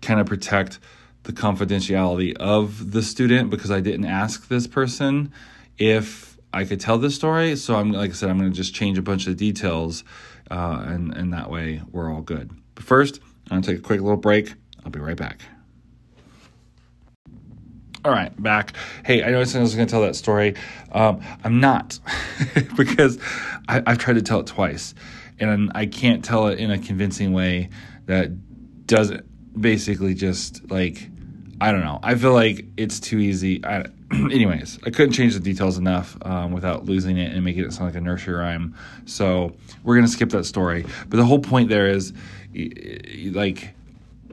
kind 0.00 0.20
of 0.20 0.26
protect 0.26 0.78
the 1.24 1.32
confidentiality 1.32 2.36
of 2.36 2.92
the 2.92 3.02
student 3.02 3.48
because 3.48 3.70
i 3.70 3.80
didn't 3.80 4.04
ask 4.04 4.48
this 4.48 4.66
person 4.66 5.32
if 5.78 6.34
I 6.54 6.64
could 6.64 6.78
tell 6.80 6.98
this 6.98 7.16
story. 7.16 7.56
So 7.56 7.74
I'm 7.74 7.90
like 7.90 8.10
I 8.10 8.14
said, 8.14 8.30
I'm 8.30 8.38
going 8.38 8.50
to 8.50 8.56
just 8.56 8.74
change 8.74 8.96
a 8.96 9.02
bunch 9.02 9.26
of 9.26 9.36
the 9.36 9.52
details, 9.52 10.04
uh, 10.54 10.84
and 10.86 11.12
and 11.16 11.32
that 11.32 11.50
way 11.50 11.82
we're 11.90 12.12
all 12.12 12.22
good. 12.22 12.50
But 12.76 12.84
first, 12.84 13.18
I'm 13.50 13.60
going 13.60 13.62
to 13.62 13.70
take 13.72 13.78
a 13.80 13.82
quick 13.82 14.00
little 14.00 14.16
break. 14.16 14.54
I'll 14.84 14.90
be 14.90 15.00
right 15.00 15.16
back. 15.16 15.40
All 18.04 18.12
right, 18.12 18.30
back. 18.40 18.74
Hey, 19.04 19.24
I 19.24 19.30
know 19.30 19.38
I 19.38 19.40
was 19.40 19.52
going 19.52 19.66
to 19.66 19.86
tell 19.86 20.02
that 20.02 20.14
story. 20.14 20.54
Um, 20.92 21.22
I'm 21.42 21.58
not 21.58 21.98
because 22.76 23.18
I, 23.66 23.82
have 23.86 23.98
tried 23.98 24.14
to 24.14 24.22
tell 24.22 24.40
it 24.40 24.46
twice, 24.46 24.94
and 25.40 25.72
I 25.74 25.86
can't 25.86 26.24
tell 26.24 26.46
it 26.46 26.58
in 26.60 26.70
a 26.70 26.78
convincing 26.78 27.32
way 27.32 27.70
that 28.06 28.86
doesn't 28.86 29.24
basically 29.60 30.14
just 30.14 30.70
like 30.70 31.08
I 31.60 31.72
don't 31.72 31.82
know. 31.82 32.00
I 32.02 32.14
feel 32.14 32.32
like 32.32 32.66
it's 32.76 33.00
too 33.00 33.18
easy. 33.18 33.64
I, 33.64 33.86
anyways, 34.12 34.78
I 34.84 34.90
couldn't 34.90 35.12
change 35.12 35.34
the 35.34 35.40
details 35.40 35.78
enough 35.78 36.16
um, 36.22 36.52
without 36.52 36.84
losing 36.84 37.16
it 37.16 37.32
and 37.32 37.44
making 37.44 37.64
it 37.64 37.72
sound 37.72 37.86
like 37.86 37.96
a 37.96 38.00
nursery 38.00 38.34
rhyme. 38.34 38.74
So 39.06 39.54
we're 39.82 39.96
gonna 39.96 40.08
skip 40.08 40.30
that 40.30 40.44
story. 40.44 40.84
But 41.08 41.16
the 41.16 41.24
whole 41.24 41.38
point 41.38 41.68
there 41.68 41.88
is, 41.88 42.12
like 43.32 43.74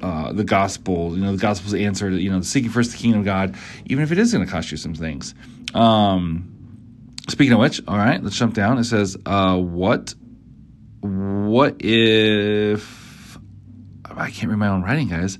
uh, 0.02 0.34
the 0.34 0.44
gospel. 0.44 1.16
You 1.16 1.24
know, 1.24 1.32
the 1.34 1.42
gospel's 1.42 1.74
answer 1.74 2.10
to, 2.10 2.20
you 2.20 2.32
know, 2.32 2.42
seeking 2.42 2.72
first 2.72 2.92
the 2.92 2.98
kingdom 2.98 3.20
of 3.22 3.26
God, 3.26 3.56
even 3.86 4.04
if 4.04 4.12
it 4.12 4.18
is 4.18 4.34
going 4.34 4.46
to 4.46 4.52
cost 4.52 4.72
you 4.72 4.78
some 4.78 4.96
things. 4.96 5.36
Um, 5.74 7.16
speaking 7.30 7.54
of 7.54 7.60
which, 7.60 7.82
all 7.88 7.98
right, 7.98 8.22
let's 8.22 8.38
jump 8.38 8.54
down. 8.54 8.78
It 8.78 8.86
says, 8.86 9.18
uh, 9.26 9.58
what, 9.58 10.16
what 11.02 11.78
if, 11.80 13.38
I 14.10 14.32
can't 14.32 14.50
read 14.50 14.58
my 14.58 14.70
own 14.70 14.82
writing, 14.82 15.08
guys. 15.08 15.38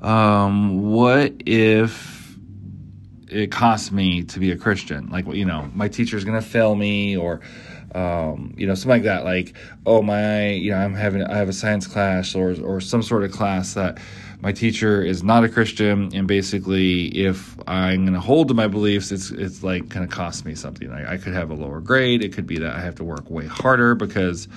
Um, 0.00 0.90
what 0.90 1.34
if 1.46 2.36
it 3.28 3.50
costs 3.50 3.90
me 3.90 4.24
to 4.24 4.38
be 4.38 4.50
a 4.52 4.56
Christian? 4.56 5.10
Like, 5.10 5.26
you 5.26 5.44
know, 5.44 5.70
my 5.74 5.88
teacher's 5.88 6.24
going 6.24 6.40
to 6.40 6.46
fail 6.46 6.74
me 6.74 7.16
or, 7.16 7.40
um, 7.94 8.54
you 8.56 8.66
know, 8.66 8.74
something 8.74 8.90
like 8.90 9.02
that. 9.04 9.24
Like, 9.24 9.54
oh 9.86 10.02
my, 10.02 10.50
you 10.50 10.70
know, 10.70 10.78
I'm 10.78 10.94
having 10.94 11.22
I 11.22 11.36
have 11.36 11.48
a 11.48 11.52
science 11.52 11.86
class 11.86 12.34
or 12.34 12.54
or 12.62 12.80
some 12.80 13.02
sort 13.02 13.24
of 13.24 13.32
class 13.32 13.74
that 13.74 13.98
my 14.40 14.52
teacher 14.52 15.02
is 15.02 15.24
not 15.24 15.42
a 15.42 15.48
Christian, 15.48 16.14
and 16.14 16.28
basically, 16.28 17.06
if 17.06 17.56
I'm 17.66 18.04
going 18.04 18.14
to 18.14 18.20
hold 18.20 18.46
to 18.48 18.54
my 18.54 18.68
beliefs, 18.68 19.10
it's 19.10 19.30
it's 19.30 19.64
like 19.64 19.88
going 19.88 20.06
to 20.06 20.14
cost 20.14 20.44
me 20.44 20.54
something. 20.54 20.88
Like 20.88 21.06
I 21.06 21.16
could 21.16 21.32
have 21.32 21.50
a 21.50 21.54
lower 21.54 21.80
grade. 21.80 22.22
It 22.22 22.32
could 22.32 22.46
be 22.46 22.58
that 22.58 22.72
I 22.72 22.80
have 22.80 22.94
to 22.96 23.04
work 23.04 23.28
way 23.30 23.46
harder 23.46 23.94
because. 23.94 24.48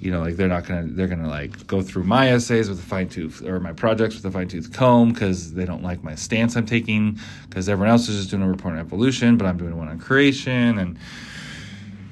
You 0.00 0.10
know, 0.10 0.20
like 0.20 0.36
they're 0.36 0.48
not 0.48 0.66
gonna 0.66 0.86
they're 0.88 1.06
gonna 1.08 1.28
like 1.28 1.66
go 1.66 1.82
through 1.82 2.04
my 2.04 2.30
essays 2.30 2.68
with 2.68 2.78
a 2.78 2.82
fine 2.82 3.08
tooth 3.08 3.42
or 3.42 3.60
my 3.60 3.72
projects 3.72 4.16
with 4.16 4.24
a 4.26 4.30
fine 4.30 4.48
tooth 4.48 4.72
comb 4.72 5.12
because 5.12 5.54
they 5.54 5.64
don't 5.64 5.82
like 5.82 6.02
my 6.02 6.14
stance 6.14 6.56
I'm 6.56 6.66
taking 6.66 7.18
because 7.48 7.68
everyone 7.68 7.90
else 7.90 8.08
is 8.08 8.16
just 8.16 8.30
doing 8.30 8.42
a 8.42 8.48
report 8.48 8.74
on 8.74 8.80
evolution, 8.80 9.36
but 9.36 9.46
I'm 9.46 9.56
doing 9.56 9.76
one 9.76 9.88
on 9.88 9.98
creation 9.98 10.78
and 10.78 10.98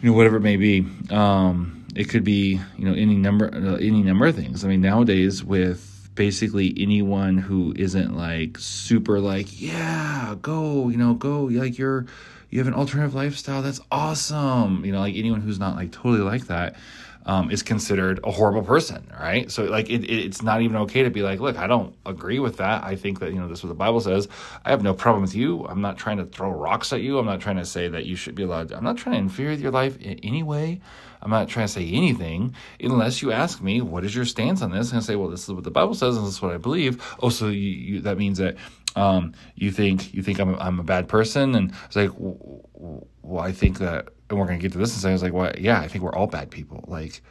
you 0.00 0.10
know 0.10 0.16
whatever 0.16 0.36
it 0.36 0.42
may 0.42 0.56
be. 0.56 0.86
Um, 1.10 1.84
it 1.94 2.08
could 2.08 2.24
be 2.24 2.60
you 2.78 2.84
know 2.84 2.94
any 2.94 3.16
number 3.16 3.46
uh, 3.54 3.76
any 3.76 4.02
number 4.02 4.26
of 4.26 4.34
things. 4.34 4.64
I 4.64 4.68
mean 4.68 4.80
nowadays 4.80 5.44
with 5.44 5.88
basically 6.14 6.74
anyone 6.76 7.38
who 7.38 7.72
isn't 7.76 8.16
like 8.16 8.58
super 8.58 9.18
like 9.18 9.60
yeah 9.60 10.34
go 10.42 10.88
you 10.88 10.96
know 10.96 11.14
go 11.14 11.44
like 11.44 11.78
you're 11.78 12.04
you 12.50 12.58
have 12.58 12.68
an 12.68 12.74
alternative 12.74 13.14
lifestyle 13.14 13.62
that's 13.62 13.80
awesome 13.90 14.84
you 14.84 14.92
know 14.92 15.00
like 15.00 15.16
anyone 15.16 15.40
who's 15.40 15.58
not 15.58 15.74
like 15.74 15.90
totally 15.90 16.20
like 16.20 16.46
that 16.48 16.76
um, 17.26 17.50
is 17.50 17.62
considered 17.62 18.20
a 18.24 18.30
horrible 18.30 18.62
person, 18.62 19.10
right? 19.18 19.50
So 19.50 19.64
like 19.64 19.88
it, 19.88 20.04
it, 20.04 20.24
it's 20.26 20.42
not 20.42 20.62
even 20.62 20.76
okay 20.76 21.02
to 21.02 21.10
be 21.10 21.22
like, 21.22 21.40
look, 21.40 21.56
I 21.56 21.66
don't 21.66 21.94
agree 22.04 22.38
with 22.38 22.56
that. 22.56 22.82
I 22.82 22.96
think 22.96 23.20
that 23.20 23.32
you 23.32 23.40
know 23.40 23.48
this 23.48 23.58
is 23.58 23.64
what 23.64 23.68
the 23.68 23.74
Bible 23.74 24.00
says. 24.00 24.28
I 24.64 24.70
have 24.70 24.82
no 24.82 24.94
problem 24.94 25.22
with 25.22 25.34
you. 25.34 25.64
I'm 25.66 25.80
not 25.80 25.98
trying 25.98 26.18
to 26.18 26.24
throw 26.24 26.50
rocks 26.50 26.92
at 26.92 27.00
you. 27.00 27.18
I'm 27.18 27.26
not 27.26 27.40
trying 27.40 27.56
to 27.56 27.64
say 27.64 27.88
that 27.88 28.06
you 28.06 28.16
should 28.16 28.34
be 28.34 28.42
allowed. 28.42 28.68
To, 28.68 28.76
I'm 28.76 28.84
not 28.84 28.96
trying 28.96 29.14
to 29.14 29.20
inferior 29.20 29.56
your 29.56 29.70
life 29.70 30.00
in 30.00 30.18
any 30.20 30.42
way. 30.42 30.80
I'm 31.22 31.30
not 31.30 31.48
trying 31.48 31.66
to 31.66 31.72
say 31.72 31.88
anything 31.88 32.54
unless 32.80 33.22
you 33.22 33.30
ask 33.30 33.62
me 33.62 33.80
what 33.80 34.04
is 34.04 34.14
your 34.14 34.24
stance 34.24 34.60
on 34.60 34.72
this, 34.72 34.90
and 34.90 34.98
I 34.98 35.02
say, 35.02 35.14
well, 35.14 35.28
this 35.28 35.44
is 35.44 35.52
what 35.52 35.62
the 35.62 35.70
Bible 35.70 35.94
says, 35.94 36.16
and 36.16 36.26
this 36.26 36.34
is 36.34 36.42
what 36.42 36.52
I 36.52 36.56
believe. 36.56 37.00
Oh, 37.22 37.28
so 37.28 37.46
you, 37.46 37.60
you, 37.60 38.00
that 38.00 38.18
means 38.18 38.38
that 38.38 38.56
um, 38.96 39.32
you 39.54 39.70
think 39.70 40.12
you 40.12 40.22
think 40.22 40.40
I'm 40.40 40.56
I'm 40.56 40.80
a 40.80 40.84
bad 40.84 41.08
person, 41.08 41.54
and 41.54 41.72
it's 41.86 41.96
like, 41.96 42.10
well, 42.16 43.42
I 43.42 43.52
think 43.52 43.78
that 43.78 44.08
and 44.32 44.40
we're 44.40 44.46
going 44.46 44.58
to 44.58 44.62
get 44.62 44.72
to 44.72 44.78
this 44.78 44.92
and 44.92 45.02
say, 45.02 45.10
I 45.10 45.12
was 45.12 45.22
like, 45.22 45.32
well, 45.32 45.52
yeah, 45.58 45.80
I 45.80 45.88
think 45.88 46.02
we're 46.04 46.14
all 46.14 46.26
bad 46.26 46.50
people. 46.50 46.84
Like, 46.88 47.22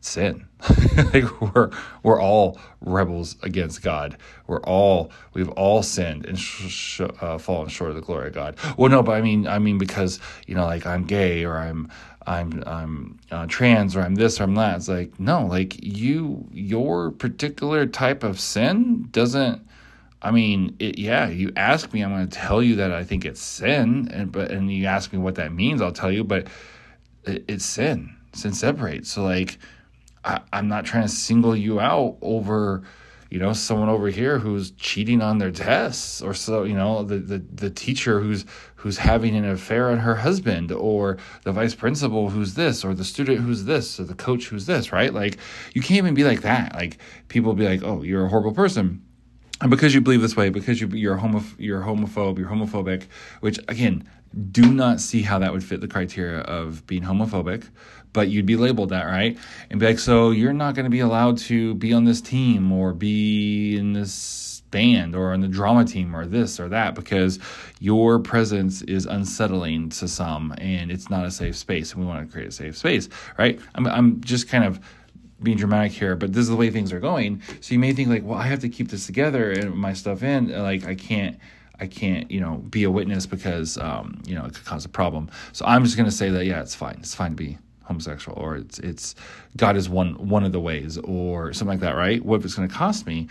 sin. 0.00 0.46
like 1.12 1.40
we're 1.40 1.70
we're 2.02 2.20
all 2.20 2.58
rebels 2.80 3.36
against 3.42 3.82
God. 3.82 4.16
We're 4.46 4.62
all 4.62 5.10
we've 5.34 5.48
all 5.50 5.82
sinned 5.82 6.26
and 6.26 6.38
sh- 6.38 6.68
sh- 6.68 7.00
uh, 7.20 7.38
fallen 7.38 7.68
short 7.68 7.90
of 7.90 7.96
the 7.96 8.02
glory 8.02 8.28
of 8.28 8.34
God. 8.34 8.56
Well, 8.76 8.90
no, 8.90 9.02
but 9.02 9.12
I 9.12 9.20
mean 9.20 9.46
I 9.46 9.58
mean 9.58 9.78
because 9.78 10.18
you 10.46 10.54
know 10.54 10.64
like 10.64 10.86
I'm 10.86 11.04
gay 11.04 11.44
or 11.44 11.56
I'm 11.58 11.90
I'm 12.26 12.62
I'm 12.66 13.18
uh, 13.30 13.46
trans 13.46 13.96
or 13.96 14.02
I'm 14.02 14.14
this 14.14 14.40
or 14.40 14.44
I'm 14.44 14.54
that. 14.54 14.76
It's 14.76 14.88
like 14.88 15.18
no, 15.20 15.46
like 15.46 15.82
you 15.82 16.48
your 16.52 17.10
particular 17.10 17.86
type 17.86 18.22
of 18.22 18.40
sin 18.40 19.08
doesn't 19.12 19.66
I 20.22 20.30
mean, 20.30 20.76
it, 20.78 20.98
yeah, 20.98 21.28
you 21.28 21.52
ask 21.56 21.92
me, 21.92 22.02
I'm 22.02 22.10
going 22.10 22.28
to 22.28 22.38
tell 22.38 22.62
you 22.62 22.76
that 22.76 22.92
I 22.92 23.04
think 23.04 23.24
it's 23.24 23.40
sin, 23.40 24.08
and 24.12 24.30
but 24.30 24.50
and 24.50 24.70
you 24.70 24.86
ask 24.86 25.12
me 25.12 25.18
what 25.18 25.36
that 25.36 25.52
means, 25.52 25.80
I'll 25.80 25.92
tell 25.92 26.12
you, 26.12 26.24
but 26.24 26.48
it, 27.24 27.44
it's 27.48 27.64
sin. 27.64 28.16
Sin 28.34 28.52
separates. 28.52 29.10
So 29.10 29.24
like, 29.24 29.58
I, 30.24 30.40
I'm 30.52 30.68
not 30.68 30.84
trying 30.84 31.04
to 31.04 31.08
single 31.08 31.56
you 31.56 31.80
out 31.80 32.18
over, 32.20 32.82
you 33.30 33.38
know, 33.38 33.54
someone 33.54 33.88
over 33.88 34.08
here 34.08 34.38
who's 34.38 34.72
cheating 34.72 35.22
on 35.22 35.38
their 35.38 35.50
tests, 35.50 36.20
or 36.20 36.34
so 36.34 36.64
you 36.64 36.74
know, 36.74 37.02
the 37.02 37.16
the 37.16 37.38
the 37.38 37.70
teacher 37.70 38.20
who's 38.20 38.44
who's 38.76 38.98
having 38.98 39.34
an 39.34 39.46
affair 39.46 39.90
on 39.90 39.98
her 40.00 40.16
husband, 40.16 40.70
or 40.70 41.16
the 41.44 41.52
vice 41.52 41.74
principal 41.74 42.28
who's 42.28 42.54
this, 42.54 42.84
or 42.84 42.94
the 42.94 43.04
student 43.04 43.40
who's 43.40 43.64
this, 43.64 43.98
or 43.98 44.04
the 44.04 44.14
coach 44.14 44.48
who's 44.48 44.66
this, 44.66 44.92
right? 44.92 45.14
Like, 45.14 45.38
you 45.72 45.80
can't 45.80 45.98
even 45.98 46.14
be 46.14 46.24
like 46.24 46.42
that. 46.42 46.74
Like, 46.74 46.98
people 47.28 47.54
be 47.54 47.66
like, 47.66 47.82
oh, 47.82 48.02
you're 48.02 48.26
a 48.26 48.28
horrible 48.28 48.52
person 48.52 49.02
and 49.60 49.70
because 49.70 49.94
you 49.94 50.00
believe 50.00 50.22
this 50.22 50.36
way, 50.36 50.48
because 50.48 50.80
you, 50.80 50.88
you're 50.88 51.16
homo, 51.16 51.42
you're 51.58 51.82
homophobe, 51.82 52.38
you're 52.38 52.48
homophobic, 52.48 53.04
which 53.40 53.58
again, 53.68 54.08
do 54.52 54.62
not 54.72 55.00
see 55.00 55.22
how 55.22 55.38
that 55.38 55.52
would 55.52 55.64
fit 55.64 55.80
the 55.80 55.88
criteria 55.88 56.40
of 56.40 56.86
being 56.86 57.02
homophobic, 57.02 57.68
but 58.12 58.28
you'd 58.28 58.46
be 58.46 58.56
labeled 58.56 58.90
that, 58.90 59.04
right? 59.04 59.36
And 59.70 59.80
be 59.80 59.86
like, 59.86 59.98
so 59.98 60.30
you're 60.30 60.52
not 60.52 60.74
going 60.74 60.84
to 60.84 60.90
be 60.90 61.00
allowed 61.00 61.38
to 61.38 61.74
be 61.74 61.92
on 61.92 62.04
this 62.04 62.20
team 62.20 62.72
or 62.72 62.92
be 62.92 63.76
in 63.76 63.92
this 63.92 64.62
band 64.70 65.16
or 65.16 65.32
on 65.32 65.40
the 65.40 65.48
drama 65.48 65.84
team 65.84 66.14
or 66.14 66.26
this 66.26 66.60
or 66.60 66.68
that 66.68 66.94
because 66.94 67.38
your 67.80 68.18
presence 68.20 68.82
is 68.82 69.04
unsettling 69.04 69.88
to 69.88 70.06
some 70.06 70.54
and 70.58 70.90
it's 70.92 71.10
not 71.10 71.26
a 71.26 71.30
safe 71.30 71.56
space. 71.56 71.92
And 71.92 72.00
we 72.00 72.06
want 72.06 72.26
to 72.26 72.32
create 72.32 72.48
a 72.48 72.52
safe 72.52 72.76
space, 72.76 73.08
right? 73.36 73.58
I'm, 73.74 73.86
I'm 73.86 74.20
just 74.20 74.48
kind 74.48 74.64
of 74.64 74.80
being 75.42 75.56
dramatic 75.56 75.92
here, 75.92 76.16
but 76.16 76.32
this 76.32 76.42
is 76.42 76.48
the 76.48 76.56
way 76.56 76.70
things 76.70 76.92
are 76.92 77.00
going. 77.00 77.42
So 77.60 77.72
you 77.72 77.78
may 77.78 77.92
think 77.92 78.08
like, 78.08 78.24
well, 78.24 78.38
I 78.38 78.46
have 78.46 78.60
to 78.60 78.68
keep 78.68 78.88
this 78.88 79.06
together 79.06 79.52
and 79.52 79.74
my 79.74 79.92
stuff 79.92 80.22
in. 80.22 80.48
Like 80.50 80.84
I 80.84 80.94
can't, 80.94 81.38
I 81.78 81.86
can't, 81.86 82.30
you 82.30 82.40
know, 82.40 82.56
be 82.56 82.84
a 82.84 82.90
witness 82.90 83.26
because, 83.26 83.78
um, 83.78 84.22
you 84.26 84.34
know, 84.34 84.44
it 84.44 84.54
could 84.54 84.64
cause 84.64 84.84
a 84.84 84.88
problem. 84.88 85.30
So 85.52 85.64
I'm 85.64 85.84
just 85.84 85.96
gonna 85.96 86.10
say 86.10 86.30
that 86.30 86.44
yeah, 86.44 86.60
it's 86.60 86.74
fine. 86.74 86.96
It's 87.00 87.14
fine 87.14 87.30
to 87.30 87.36
be 87.36 87.58
homosexual, 87.84 88.38
or 88.38 88.56
it's 88.56 88.78
it's 88.78 89.14
God 89.56 89.76
is 89.76 89.88
one 89.88 90.28
one 90.28 90.44
of 90.44 90.52
the 90.52 90.60
ways, 90.60 90.98
or 90.98 91.52
something 91.52 91.78
like 91.78 91.80
that, 91.80 91.96
right? 91.96 92.24
What 92.24 92.40
if 92.40 92.44
it's 92.44 92.54
gonna 92.54 92.68
cost 92.68 93.06
me? 93.06 93.28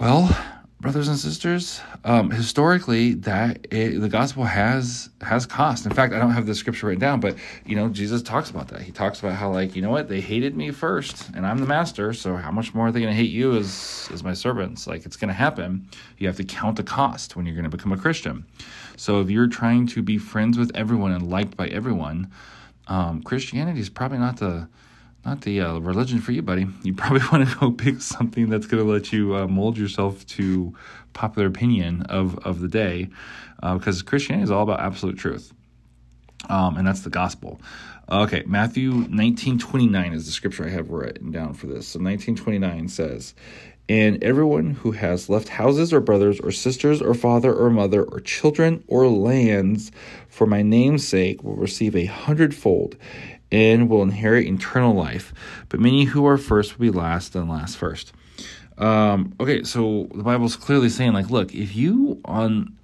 Well, 0.00 0.34
brothers 0.80 1.08
and 1.08 1.18
sisters, 1.18 1.80
um, 2.04 2.30
historically, 2.30 3.14
that 3.14 3.66
it, 3.72 4.00
the 4.00 4.08
gospel 4.08 4.44
has 4.44 5.10
has 5.20 5.44
cost. 5.44 5.86
In 5.86 5.92
fact, 5.92 6.14
I 6.14 6.18
don't 6.18 6.30
have 6.30 6.46
the 6.46 6.54
scripture 6.54 6.86
written 6.86 7.00
down, 7.00 7.20
but 7.20 7.36
you 7.66 7.74
know, 7.74 7.88
Jesus 7.88 8.22
talks 8.22 8.50
about 8.50 8.68
that. 8.68 8.82
He 8.82 8.92
talks 8.92 9.18
about 9.18 9.32
how, 9.32 9.50
like, 9.50 9.74
you 9.74 9.82
know 9.82 9.90
what, 9.90 10.08
they 10.08 10.20
hated 10.20 10.56
me 10.56 10.70
first, 10.70 11.30
and 11.34 11.44
I'm 11.44 11.58
the 11.58 11.66
master. 11.66 12.12
So 12.12 12.36
how 12.36 12.52
much 12.52 12.74
more 12.74 12.88
are 12.88 12.92
they 12.92 13.00
going 13.00 13.12
to 13.12 13.16
hate 13.16 13.30
you 13.30 13.56
as 13.56 14.08
as 14.12 14.22
my 14.22 14.34
servants? 14.34 14.86
Like, 14.86 15.04
it's 15.04 15.16
going 15.16 15.28
to 15.28 15.34
happen. 15.34 15.88
You 16.18 16.28
have 16.28 16.36
to 16.36 16.44
count 16.44 16.76
the 16.76 16.84
cost 16.84 17.34
when 17.34 17.44
you're 17.44 17.56
going 17.56 17.68
to 17.68 17.76
become 17.76 17.92
a 17.92 17.98
Christian. 17.98 18.46
So 18.96 19.20
if 19.20 19.30
you're 19.30 19.48
trying 19.48 19.86
to 19.88 20.02
be 20.02 20.18
friends 20.18 20.58
with 20.58 20.70
everyone 20.76 21.12
and 21.12 21.28
liked 21.28 21.56
by 21.56 21.68
everyone, 21.68 22.30
um, 22.86 23.22
Christianity 23.22 23.80
is 23.80 23.88
probably 23.88 24.18
not 24.18 24.38
the 24.38 24.68
not 25.28 25.42
the 25.42 25.60
uh, 25.60 25.78
religion 25.78 26.20
for 26.20 26.32
you, 26.32 26.40
buddy. 26.40 26.66
You 26.82 26.94
probably 26.94 27.20
want 27.32 27.48
to 27.48 27.56
go 27.58 27.70
pick 27.70 28.00
something 28.00 28.48
that's 28.48 28.66
going 28.66 28.82
to 28.82 28.90
let 28.90 29.12
you 29.12 29.36
uh, 29.36 29.46
mold 29.46 29.76
yourself 29.76 30.26
to 30.26 30.74
popular 31.12 31.48
opinion 31.48 32.02
of, 32.02 32.38
of 32.38 32.60
the 32.60 32.68
day, 32.68 33.08
uh, 33.62 33.76
because 33.76 34.02
Christianity 34.02 34.44
is 34.44 34.50
all 34.50 34.62
about 34.62 34.80
absolute 34.80 35.18
truth, 35.18 35.52
um, 36.48 36.76
and 36.76 36.86
that's 36.86 37.02
the 37.02 37.10
gospel. 37.10 37.60
Okay, 38.10 38.42
Matthew 38.46 39.06
nineteen 39.10 39.58
twenty 39.58 39.86
nine 39.86 40.14
is 40.14 40.24
the 40.24 40.32
scripture 40.32 40.64
I 40.64 40.70
have 40.70 40.88
written 40.88 41.30
down 41.30 41.52
for 41.52 41.66
this. 41.66 41.88
So 41.88 41.98
nineteen 41.98 42.36
twenty 42.36 42.58
nine 42.58 42.88
says, 42.88 43.34
"And 43.86 44.22
everyone 44.24 44.70
who 44.70 44.92
has 44.92 45.28
left 45.28 45.48
houses 45.48 45.92
or 45.92 46.00
brothers 46.00 46.40
or 46.40 46.50
sisters 46.50 47.02
or 47.02 47.12
father 47.12 47.52
or 47.52 47.68
mother 47.68 48.02
or 48.02 48.20
children 48.20 48.82
or 48.86 49.08
lands 49.08 49.92
for 50.28 50.46
my 50.46 50.62
name's 50.62 51.06
sake 51.06 51.44
will 51.44 51.56
receive 51.56 51.94
a 51.94 52.06
hundredfold." 52.06 52.96
And 53.50 53.88
will 53.88 54.02
inherit 54.02 54.46
eternal 54.46 54.94
life. 54.94 55.32
But 55.68 55.80
many 55.80 56.04
who 56.04 56.26
are 56.26 56.38
first 56.38 56.78
will 56.78 56.86
be 56.86 56.90
last, 56.90 57.34
and 57.34 57.48
last 57.48 57.76
first. 57.76 58.12
Um, 58.76 59.34
okay, 59.40 59.64
so 59.64 60.08
the 60.14 60.22
Bible's 60.22 60.56
clearly 60.56 60.88
saying, 60.88 61.12
like, 61.12 61.30
look, 61.30 61.54
if 61.54 61.74
you 61.74 62.20
on 62.24 62.76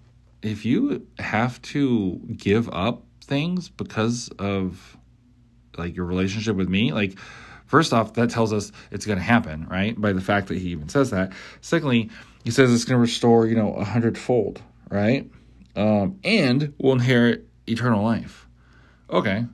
if 0.42 0.66
you 0.66 1.06
have 1.18 1.61
to 1.62 2.21
give 2.37 2.68
up 2.68 3.02
things 3.25 3.68
because 3.71 4.28
of 4.38 4.97
like 5.78 5.97
your 5.97 6.04
relationship 6.04 6.56
with 6.56 6.68
me. 6.68 6.92
Like, 6.92 7.18
first 7.66 7.92
off, 7.92 8.14
that 8.14 8.30
tells 8.30 8.52
us 8.52 8.73
it's 8.90 9.06
going 9.06 9.18
to 9.18 9.25
happen, 9.25 9.66
right? 9.68 9.99
By 10.00 10.12
the 10.12 10.21
fact 10.21 10.49
that 10.49 10.59
he 10.59 10.68
even 10.68 10.88
says 10.88 11.11
that. 11.11 11.33
Secondly, 11.61 12.11
he 12.44 12.50
says 12.50 12.73
it's 12.73 12.85
going 12.85 12.97
to 12.97 13.00
restore, 13.00 13.47
you 13.47 13.56
know, 13.56 13.75
a 13.75 13.85
hundredfold, 13.85 14.62
right? 14.90 15.30
Um, 15.76 16.21
and 16.23 16.75
will 16.78 16.92
inherit 16.92 17.49
eternal 17.66 18.04
life. 18.04 18.47
Okay, 19.11 19.47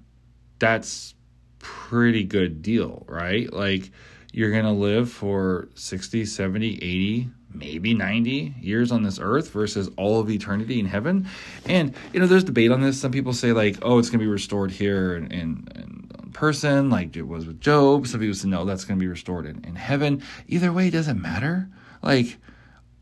that's 0.61 1.15
pretty 1.59 2.25
good 2.25 2.63
deal, 2.63 3.05
right? 3.09 3.53
Like, 3.53 3.91
you're 4.33 4.53
going 4.53 4.65
to 4.65 4.71
live 4.71 5.11
for 5.11 5.69
60, 5.75 6.25
70, 6.25 6.77
80, 6.77 7.31
maybe 7.53 7.95
90 7.95 8.55
years 8.61 8.93
on 8.93 9.03
this 9.03 9.19
earth 9.21 9.51
versus 9.51 9.91
all 9.97 10.21
of 10.21 10.31
eternity 10.31 10.79
in 10.79 10.87
heaven. 10.87 11.29
And, 11.67 11.95
you 12.13 12.21
know, 12.21 12.27
there's 12.27 12.45
debate 12.45 12.71
on 12.71 12.81
this. 12.81 13.01
Some 13.01 13.11
people 13.11 13.33
say, 13.33 13.53
like, 13.53 13.79
oh, 13.83 13.99
it's 13.99 14.09
going 14.09 14.21
to 14.21 14.25
be 14.25 14.31
restored 14.31 14.71
here 14.71 15.17
in, 15.17 15.33
in 15.33 16.31
person, 16.33 16.91
like 16.91 17.17
it 17.17 17.27
was 17.27 17.47
with 17.47 17.61
Job. 17.61 18.07
Some 18.07 18.21
people 18.21 18.35
say, 18.35 18.49
no, 18.49 18.65
that's 18.65 18.85
going 18.85 18.99
to 18.99 19.03
be 19.03 19.09
restored 19.09 19.47
in, 19.47 19.65
in 19.65 19.75
heaven. 19.75 20.23
Either 20.47 20.73
way, 20.73 20.89
it 20.89 20.93
doesn't 20.93 21.21
matter. 21.21 21.69
Like, 22.03 22.39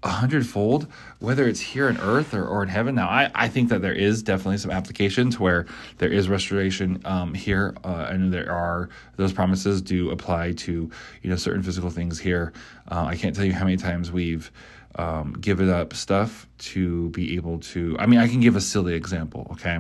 a 0.03 0.09
hundredfold, 0.09 0.87
whether 1.19 1.49
it's 1.49 1.59
here 1.59 1.89
on 1.89 1.99
earth 1.99 2.33
or, 2.33 2.47
or 2.47 2.63
in 2.63 2.69
heaven. 2.69 2.95
Now, 2.95 3.09
I, 3.09 3.31
I 3.35 3.49
think 3.49 3.69
that 3.71 3.83
there 3.83 3.93
is 3.93 4.23
definitely 4.23 4.59
some 4.59 4.71
applications 4.71 5.41
where 5.41 5.67
there 5.99 6.11
is 6.11 6.29
restoration 6.29 7.01
um, 7.05 7.35
here, 7.35 7.75
uh, 7.85 8.07
and 8.09 8.33
there 8.33 8.51
are 8.53 8.91
those 9.17 9.33
promises 9.33 9.83
do 9.83 10.11
apply 10.11 10.53
to 10.53 10.91
you 11.23 11.31
know 11.31 11.37
certain 11.37 11.63
physical 11.63 11.91
things 11.91 12.19
here. 12.19 12.53
Uh, 12.91 13.07
I 13.07 13.17
can't 13.17 13.35
tell 13.35 13.45
you 13.45 13.53
how 13.53 13.65
many 13.65 13.77
times 13.77 14.13
we've 14.13 14.53
um, 14.95 15.33
given 15.41 15.69
up 15.69 15.95
stuff 15.95 16.47
to 16.59 17.09
be 17.11 17.35
able 17.35 17.59
to. 17.59 17.97
I 17.99 18.07
mean, 18.07 18.21
I 18.21 18.29
can 18.29 18.41
give 18.41 18.55
a 18.55 18.61
silly 18.61 18.95
example. 18.95 19.49
Okay, 19.53 19.79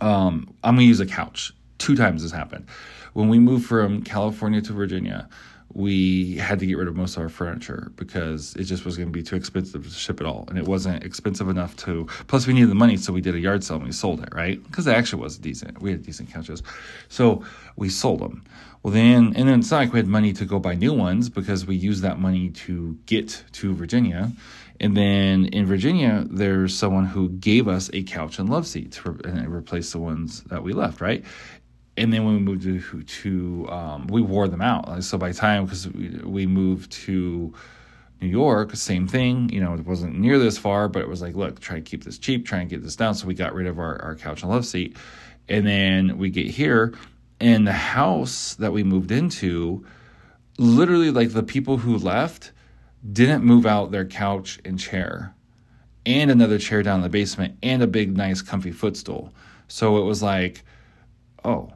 um, 0.00 0.54
I'm 0.64 0.74
gonna 0.74 0.82
use 0.82 1.00
a 1.00 1.06
couch. 1.06 1.52
Two 1.78 1.94
times 1.94 2.22
this 2.22 2.32
happened 2.32 2.66
when 3.12 3.28
we 3.28 3.38
moved 3.38 3.66
from 3.66 4.02
California 4.02 4.60
to 4.60 4.72
Virginia 4.72 5.28
we 5.76 6.36
had 6.36 6.58
to 6.58 6.64
get 6.64 6.78
rid 6.78 6.88
of 6.88 6.96
most 6.96 7.18
of 7.18 7.22
our 7.22 7.28
furniture 7.28 7.92
because 7.96 8.56
it 8.56 8.64
just 8.64 8.86
was 8.86 8.96
going 8.96 9.08
to 9.08 9.12
be 9.12 9.22
too 9.22 9.36
expensive 9.36 9.84
to 9.84 9.90
ship 9.90 10.22
it 10.22 10.26
all. 10.26 10.46
And 10.48 10.56
it 10.56 10.64
wasn't 10.66 11.04
expensive 11.04 11.50
enough 11.50 11.76
to, 11.84 12.06
plus 12.28 12.46
we 12.46 12.54
needed 12.54 12.70
the 12.70 12.74
money. 12.74 12.96
So 12.96 13.12
we 13.12 13.20
did 13.20 13.34
a 13.34 13.38
yard 13.38 13.62
sale 13.62 13.76
and 13.76 13.84
we 13.84 13.92
sold 13.92 14.22
it, 14.22 14.30
right? 14.34 14.62
Because 14.64 14.86
it 14.86 14.96
actually 14.96 15.20
was 15.20 15.36
decent. 15.36 15.82
We 15.82 15.90
had 15.90 16.02
decent 16.02 16.32
couches. 16.32 16.62
So 17.10 17.44
we 17.76 17.90
sold 17.90 18.20
them. 18.20 18.42
Well, 18.82 18.94
then, 18.94 19.34
and 19.36 19.46
then 19.48 19.60
it's 19.60 19.70
not 19.70 19.78
like 19.78 19.92
we 19.92 19.98
had 19.98 20.06
money 20.06 20.32
to 20.32 20.46
go 20.46 20.58
buy 20.58 20.76
new 20.76 20.94
ones 20.94 21.28
because 21.28 21.66
we 21.66 21.76
used 21.76 22.02
that 22.04 22.18
money 22.18 22.48
to 22.50 22.96
get 23.04 23.44
to 23.52 23.74
Virginia. 23.74 24.32
And 24.80 24.96
then 24.96 25.44
in 25.46 25.66
Virginia, 25.66 26.24
there's 26.30 26.74
someone 26.74 27.04
who 27.04 27.28
gave 27.28 27.68
us 27.68 27.90
a 27.92 28.02
couch 28.02 28.38
and 28.38 28.48
love 28.48 28.66
seat 28.66 28.92
to 28.92 29.10
re- 29.10 29.30
and 29.30 29.54
replace 29.54 29.92
the 29.92 29.98
ones 29.98 30.42
that 30.44 30.62
we 30.62 30.72
left, 30.72 31.02
right? 31.02 31.22
And 31.96 32.12
then 32.12 32.24
when 32.24 32.34
we 32.34 32.40
moved 32.40 32.62
to, 32.62 33.02
to 33.02 33.68
um, 33.70 34.06
we 34.08 34.20
wore 34.20 34.48
them 34.48 34.60
out. 34.60 35.02
So 35.04 35.16
by 35.16 35.32
time 35.32 35.64
because 35.64 35.88
we, 35.88 36.08
we 36.24 36.46
moved 36.46 36.92
to 36.92 37.54
New 38.20 38.28
York, 38.28 38.74
same 38.76 39.06
thing. 39.06 39.48
You 39.50 39.60
know, 39.60 39.74
it 39.74 39.86
wasn't 39.86 40.18
near 40.18 40.38
this 40.38 40.58
far, 40.58 40.88
but 40.88 41.02
it 41.02 41.08
was 41.08 41.22
like, 41.22 41.34
look, 41.34 41.60
try 41.60 41.76
to 41.76 41.82
keep 41.82 42.04
this 42.04 42.18
cheap, 42.18 42.46
try 42.46 42.60
and 42.60 42.68
get 42.68 42.82
this 42.82 42.96
down. 42.96 43.14
So 43.14 43.26
we 43.26 43.34
got 43.34 43.54
rid 43.54 43.66
of 43.66 43.78
our, 43.78 44.00
our 44.02 44.14
couch 44.14 44.42
and 44.42 44.50
love 44.50 44.66
seat, 44.66 44.96
and 45.48 45.66
then 45.66 46.18
we 46.18 46.30
get 46.30 46.46
here, 46.46 46.94
and 47.40 47.66
the 47.66 47.72
house 47.72 48.54
that 48.54 48.72
we 48.72 48.82
moved 48.82 49.10
into, 49.10 49.84
literally 50.58 51.10
like 51.10 51.32
the 51.32 51.42
people 51.42 51.76
who 51.78 51.98
left 51.98 52.52
didn't 53.12 53.44
move 53.44 53.66
out 53.66 53.90
their 53.90 54.06
couch 54.06 54.58
and 54.64 54.78
chair 54.78 55.34
and 56.04 56.30
another 56.30 56.58
chair 56.58 56.82
down 56.82 56.96
in 56.96 57.02
the 57.02 57.08
basement 57.08 57.58
and 57.62 57.82
a 57.82 57.86
big 57.86 58.16
nice 58.16 58.40
comfy 58.40 58.72
footstool 58.72 59.32
so 59.68 59.98
it 59.98 60.04
was 60.04 60.22
like 60.22 60.64
oh 61.44 61.70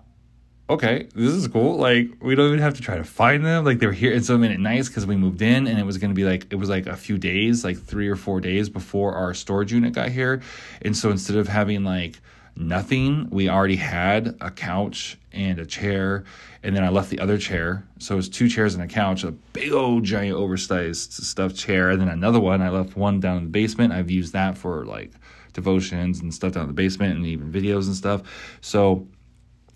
okay, 0.71 1.09
this 1.15 1.33
is 1.33 1.49
cool. 1.49 1.77
Like 1.77 2.09
we 2.23 2.35
don't 2.35 2.47
even 2.47 2.61
have 2.61 2.75
to 2.75 2.81
try 2.81 2.97
to 2.97 3.05
find 3.05 3.45
them. 3.45 3.65
Like 3.65 3.81
they 3.81 3.87
were 3.87 3.93
here, 3.93 4.15
and 4.15 4.25
so 4.25 4.37
it 4.37 4.39
made 4.39 4.52
it 4.52 4.61
nice 4.61 4.89
because 4.89 5.04
we 5.04 5.17
moved 5.17 5.43
in, 5.43 5.67
and 5.67 5.78
it 5.78 5.85
was 5.85 5.99
going 5.99 6.11
to 6.11 6.15
be 6.15 6.25
like 6.25 6.47
it 6.50 6.56
was 6.56 6.69
like 6.69 6.87
a 6.87 6.97
few 6.97 7.19
days, 7.19 7.65
like 7.65 7.78
three 7.78 8.09
or 8.09 8.17
four 8.17 8.41
days 8.41 8.69
before 8.69 9.15
our 9.15 9.35
storage 9.35 9.73
unit 9.73 9.93
got 9.93 10.09
here, 10.09 10.41
and 10.83 10.97
so 10.97 11.11
instead 11.11 11.37
of 11.37 11.49
having 11.49 11.85
like 11.85 12.21
nothing, 12.56 13.28
we 13.30 13.49
already 13.49 13.76
had 13.76 14.37
a 14.41 14.50
couch 14.50 15.19
and 15.33 15.59
a 15.59 15.67
chair, 15.67 16.25
and 16.63 16.75
then 16.75 16.85
I 16.85 16.89
left 16.89 17.11
the 17.11 17.19
other 17.19 17.39
chair. 17.39 17.87
So 17.99 18.15
it 18.15 18.17
was 18.17 18.28
two 18.28 18.49
chairs 18.49 18.75
and 18.75 18.83
a 18.83 18.87
couch, 18.87 19.25
a 19.25 19.33
big 19.33 19.73
old 19.73 20.04
giant 20.04 20.37
oversized 20.37 21.13
stuffed 21.13 21.56
chair, 21.56 21.91
and 21.91 22.00
then 22.00 22.09
another 22.09 22.41
one. 22.41 22.63
I 22.63 22.71
left 22.71 22.97
one 22.97 23.19
down 23.19 23.39
in 23.39 23.45
the 23.45 23.50
basement. 23.50 23.93
I've 23.93 24.11
used 24.11 24.33
that 24.35 24.56
for 24.56 24.85
like 24.85 25.13
devotions 25.52 26.21
and 26.21 26.33
stuff 26.33 26.52
down 26.52 26.63
in 26.63 26.69
the 26.69 26.75
basement, 26.75 27.17
and 27.17 27.26
even 27.26 27.50
videos 27.50 27.87
and 27.87 27.97
stuff. 27.97 28.23
So 28.61 29.09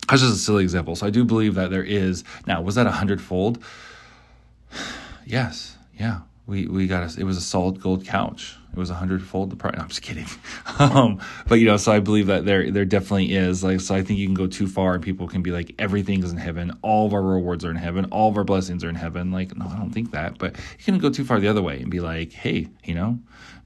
that's 0.09 0.23
just 0.23 0.35
a 0.35 0.39
silly 0.39 0.63
example. 0.63 0.97
So 0.97 1.07
I 1.07 1.11
do 1.11 1.25
believe 1.25 1.55
that 1.55 1.71
there 1.71 1.85
is 1.85 2.25
now. 2.47 2.63
Was 2.63 2.75
that 2.75 2.87
a 2.87 2.93
hundredfold? 2.93 3.63
yes. 5.27 5.77
Yeah. 5.99 6.21
We 6.47 6.67
we 6.67 6.87
got 6.87 7.03
a, 7.17 7.21
it 7.21 7.25
was 7.25 7.39
a 7.39 7.41
solid 7.41 7.81
gold 7.81 8.05
couch. 8.05 8.57
It 8.71 8.79
was 8.79 8.91
a 8.91 8.95
hundredfold 8.95 9.51
the 9.51 9.57
price. 9.57 9.75
No, 9.77 9.83
I'm 9.83 9.89
just 9.89 10.03
kidding. 10.03 10.27
um, 10.79 11.21
but 11.47 11.55
you 11.55 11.65
know, 11.65 11.79
so 11.79 11.93
I 11.93 12.01
believe 12.01 12.27
that 12.27 12.45
there 12.45 12.71
there 12.71 12.85
definitely 12.85 13.35
is 13.35 13.65
like. 13.65 13.81
So 13.81 13.95
I 13.95 14.03
think 14.03 14.19
you 14.19 14.27
can 14.27 14.35
go 14.35 14.47
too 14.47 14.67
far, 14.67 14.95
and 14.95 15.03
people 15.03 15.27
can 15.27 15.43
be 15.43 15.53
like, 15.53 15.75
everything 15.79 16.23
is 16.23 16.33
in 16.33 16.37
heaven. 16.37 16.77
All 16.83 17.07
of 17.07 17.15
our 17.15 17.23
rewards 17.23 17.65
are 17.65 17.71
in 17.71 17.77
heaven. 17.77 18.05
All 18.07 18.29
of 18.29 18.37
our 18.37 18.45
blessings 18.45 18.85
are 18.85 18.91
in 18.91 18.95
heaven. 18.95 19.33
Like, 19.33 19.57
no, 19.57 19.67
I 19.67 19.77
don't 19.77 19.91
think 19.91 20.11
that. 20.11 20.37
But 20.37 20.57
you 20.79 20.85
can 20.85 20.99
go 20.99 21.09
too 21.09 21.25
far 21.25 21.41
the 21.41 21.49
other 21.49 21.63
way 21.63 21.81
and 21.81 21.91
be 21.91 22.01
like, 22.01 22.33
hey, 22.33 22.69
you 22.85 22.95
know, 22.95 23.19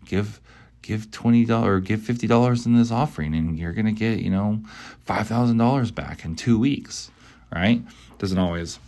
give 0.05 0.41
give 0.89 1.11
$20 1.11 1.65
or 1.65 1.81
give 1.81 2.01
$50 2.01 2.65
in 2.65 2.75
this 2.75 2.91
offering 2.91 3.35
and 3.35 3.59
you're 3.59 3.75
to 3.75 3.93
get, 3.93 4.21
you 4.21 4.31
know, 4.31 4.59
$5,000 5.07 5.95
back 5.95 6.25
in 6.25 6.35
two 6.35 6.59
weeks, 6.59 7.11
right? 7.55 7.83
Doesn't 8.17 8.39
always. 8.39 8.79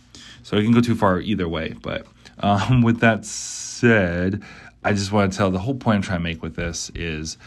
So 0.41 0.57
it 0.57 0.63
can 0.63 0.71
go 0.71 0.81
too 0.81 0.95
far 0.95 1.19
either 1.19 1.47
way. 1.47 1.75
But 1.79 2.07
um, 2.39 2.81
with 2.87 3.01
that 3.01 3.23
said, 3.23 4.41
I 4.83 4.93
just 4.93 5.11
want 5.11 5.31
to 5.31 5.37
tell 5.37 5.51
the 5.51 5.59
whole 5.59 5.75
point 5.75 5.97
I'm 5.97 6.01
trying 6.01 6.19
to 6.19 6.23
make 6.23 6.41
with 6.41 6.55
this 6.55 6.89
is 6.95 7.37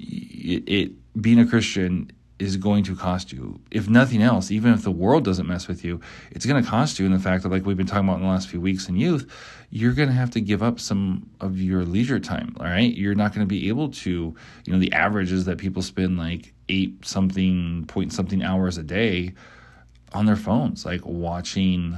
it, 0.00 0.68
it 0.68 1.22
being 1.22 1.38
a 1.38 1.46
Christian 1.46 2.10
is 2.40 2.56
going 2.56 2.82
to 2.82 2.96
cost 2.96 3.32
you. 3.32 3.60
If 3.70 3.88
nothing 3.88 4.20
else, 4.20 4.50
even 4.50 4.72
if 4.72 4.82
the 4.82 4.90
world 4.90 5.24
doesn't 5.24 5.46
mess 5.46 5.68
with 5.68 5.84
you, 5.84 6.00
it's 6.32 6.44
going 6.44 6.60
to 6.60 6.68
cost 6.68 6.98
you 6.98 7.06
in 7.06 7.12
the 7.12 7.20
fact 7.20 7.44
that, 7.44 7.50
like 7.50 7.64
we've 7.64 7.76
been 7.76 7.86
talking 7.86 8.08
about 8.08 8.16
in 8.16 8.22
the 8.22 8.28
last 8.28 8.48
few 8.48 8.60
weeks 8.60 8.88
in 8.88 8.96
youth, 8.96 9.30
you're 9.74 9.94
going 9.94 10.10
to 10.10 10.14
have 10.14 10.30
to 10.30 10.40
give 10.40 10.62
up 10.62 10.78
some 10.78 11.30
of 11.40 11.58
your 11.58 11.82
leisure 11.82 12.20
time, 12.20 12.54
all 12.60 12.66
right? 12.66 12.94
You're 12.94 13.14
not 13.14 13.34
going 13.34 13.40
to 13.40 13.48
be 13.48 13.68
able 13.68 13.88
to, 13.88 14.36
you 14.66 14.72
know, 14.72 14.78
the 14.78 14.92
average 14.92 15.32
is 15.32 15.46
that 15.46 15.56
people 15.56 15.80
spend 15.80 16.18
like 16.18 16.52
eight 16.68 17.06
something, 17.06 17.86
point 17.88 18.12
something 18.12 18.42
hours 18.42 18.76
a 18.76 18.82
day 18.82 19.32
on 20.12 20.26
their 20.26 20.36
phones, 20.36 20.84
like 20.84 21.00
watching 21.06 21.96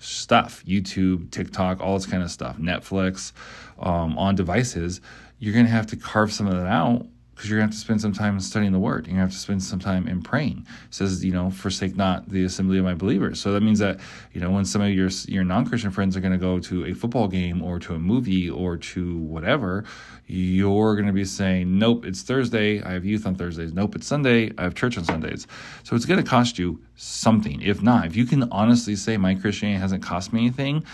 stuff, 0.00 0.64
YouTube, 0.66 1.30
TikTok, 1.30 1.80
all 1.80 1.94
this 1.94 2.04
kind 2.04 2.24
of 2.24 2.32
stuff, 2.32 2.56
Netflix, 2.58 3.30
um, 3.78 4.18
on 4.18 4.34
devices. 4.34 5.00
You're 5.38 5.54
going 5.54 5.66
to 5.66 5.70
have 5.72 5.86
to 5.86 5.96
carve 5.96 6.32
some 6.32 6.48
of 6.48 6.54
that 6.54 6.66
out 6.66 7.06
because 7.34 7.50
you're 7.50 7.58
going 7.58 7.68
to 7.68 7.74
have 7.74 7.80
to 7.80 7.84
spend 7.84 8.00
some 8.00 8.12
time 8.12 8.38
studying 8.40 8.72
the 8.72 8.78
word. 8.78 9.06
You're 9.06 9.16
going 9.16 9.16
to 9.16 9.22
have 9.22 9.32
to 9.32 9.38
spend 9.38 9.62
some 9.62 9.80
time 9.80 10.06
in 10.06 10.22
praying. 10.22 10.66
It 10.88 10.94
says, 10.94 11.24
you 11.24 11.32
know, 11.32 11.50
forsake 11.50 11.96
not 11.96 12.28
the 12.28 12.44
assembly 12.44 12.78
of 12.78 12.84
my 12.84 12.94
believers. 12.94 13.40
So 13.40 13.52
that 13.52 13.62
means 13.62 13.80
that, 13.80 13.98
you 14.32 14.40
know, 14.40 14.50
when 14.50 14.64
some 14.64 14.82
of 14.82 14.90
your 14.90 15.10
your 15.26 15.44
non-Christian 15.44 15.90
friends 15.90 16.16
are 16.16 16.20
going 16.20 16.32
to 16.32 16.38
go 16.38 16.58
to 16.60 16.86
a 16.86 16.92
football 16.92 17.28
game 17.28 17.62
or 17.62 17.78
to 17.80 17.94
a 17.94 17.98
movie 17.98 18.48
or 18.48 18.76
to 18.76 19.18
whatever, 19.18 19.84
you're 20.26 20.94
going 20.94 21.06
to 21.06 21.12
be 21.12 21.24
saying, 21.24 21.78
nope, 21.78 22.04
it's 22.04 22.22
Thursday. 22.22 22.82
I 22.82 22.92
have 22.92 23.04
youth 23.04 23.26
on 23.26 23.34
Thursdays. 23.34 23.72
Nope, 23.72 23.96
it's 23.96 24.06
Sunday. 24.06 24.52
I 24.56 24.62
have 24.62 24.74
church 24.74 24.96
on 24.96 25.04
Sundays. 25.04 25.46
So 25.82 25.96
it's 25.96 26.06
going 26.06 26.22
to 26.22 26.28
cost 26.28 26.58
you 26.58 26.80
something. 26.96 27.60
If 27.60 27.82
not, 27.82 28.06
if 28.06 28.16
you 28.16 28.24
can 28.24 28.44
honestly 28.50 28.96
say 28.96 29.16
my 29.16 29.34
Christianity 29.34 29.80
hasn't 29.80 30.02
cost 30.02 30.32
me 30.32 30.40
anything, 30.40 30.84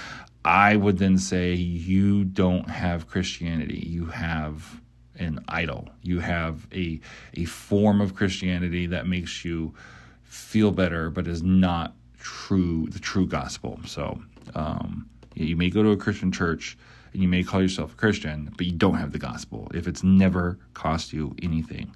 I 0.45 0.77
would 0.77 0.99
then 0.99 1.19
say 1.19 1.53
you 1.53 2.25
don't 2.25 2.69
have 2.71 3.07
Christianity. 3.07 3.85
You 3.87 4.07
have 4.07 4.80
an 5.21 5.45
idol. 5.49 5.89
You 6.03 6.19
have 6.21 6.67
a 6.73 7.01
a 7.35 7.45
form 7.45 8.01
of 8.01 8.15
Christianity 8.15 8.87
that 8.87 9.07
makes 9.07 9.45
you 9.45 9.75
feel 10.25 10.73
better, 10.73 11.11
but 11.11 11.29
is 11.29 11.43
not 11.43 11.95
true 12.19 12.87
the 12.91 12.99
true 12.99 13.27
gospel. 13.27 13.81
So 13.87 14.21
um, 14.55 15.09
you 15.35 15.57
may 15.57 15.71
go 15.71 15.83
to 15.83 15.91
a 15.91 15.97
Christian 15.97 16.33
church 16.33 16.77
and 17.13 17.23
you 17.23 17.29
may 17.29 17.43
call 17.43 17.61
yourself 17.61 17.93
a 17.93 17.97
Christian, 17.97 18.53
but 18.57 18.67
you 18.67 18.73
don't 18.73 18.95
have 18.95 19.13
the 19.13 19.19
gospel 19.19 19.71
if 19.75 19.87
it's 19.87 20.03
never 20.03 20.59
cost 20.75 21.13
you 21.13 21.35
anything. 21.43 21.95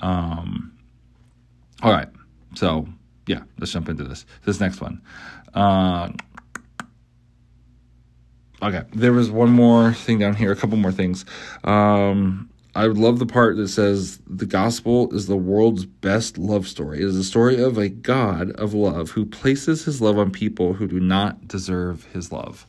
Um, 0.00 0.72
all 1.82 1.92
right, 1.92 2.08
so 2.54 2.86
yeah, 3.26 3.42
let's 3.58 3.72
jump 3.72 3.88
into 3.88 4.04
this. 4.04 4.26
This 4.44 4.60
next 4.60 4.80
one. 4.80 5.00
Uh, 5.54 6.10
Okay, 8.62 8.84
there 8.94 9.12
was 9.12 9.30
one 9.30 9.50
more 9.50 9.92
thing 9.92 10.20
down 10.20 10.34
here, 10.34 10.52
a 10.52 10.56
couple 10.56 10.76
more 10.76 10.92
things. 10.92 11.24
Um, 11.64 12.48
I 12.74 12.86
love 12.86 13.18
the 13.18 13.26
part 13.26 13.56
that 13.56 13.68
says 13.68 14.20
the 14.26 14.46
gospel 14.46 15.12
is 15.14 15.26
the 15.26 15.36
world's 15.36 15.84
best 15.84 16.38
love 16.38 16.68
story. 16.68 16.98
It 16.98 17.04
is 17.04 17.16
a 17.16 17.24
story 17.24 17.60
of 17.60 17.76
a 17.76 17.88
God 17.88 18.52
of 18.52 18.72
love 18.72 19.10
who 19.10 19.26
places 19.26 19.84
his 19.84 20.00
love 20.00 20.16
on 20.16 20.30
people 20.30 20.74
who 20.74 20.86
do 20.86 21.00
not 21.00 21.48
deserve 21.48 22.04
his 22.12 22.30
love. 22.30 22.66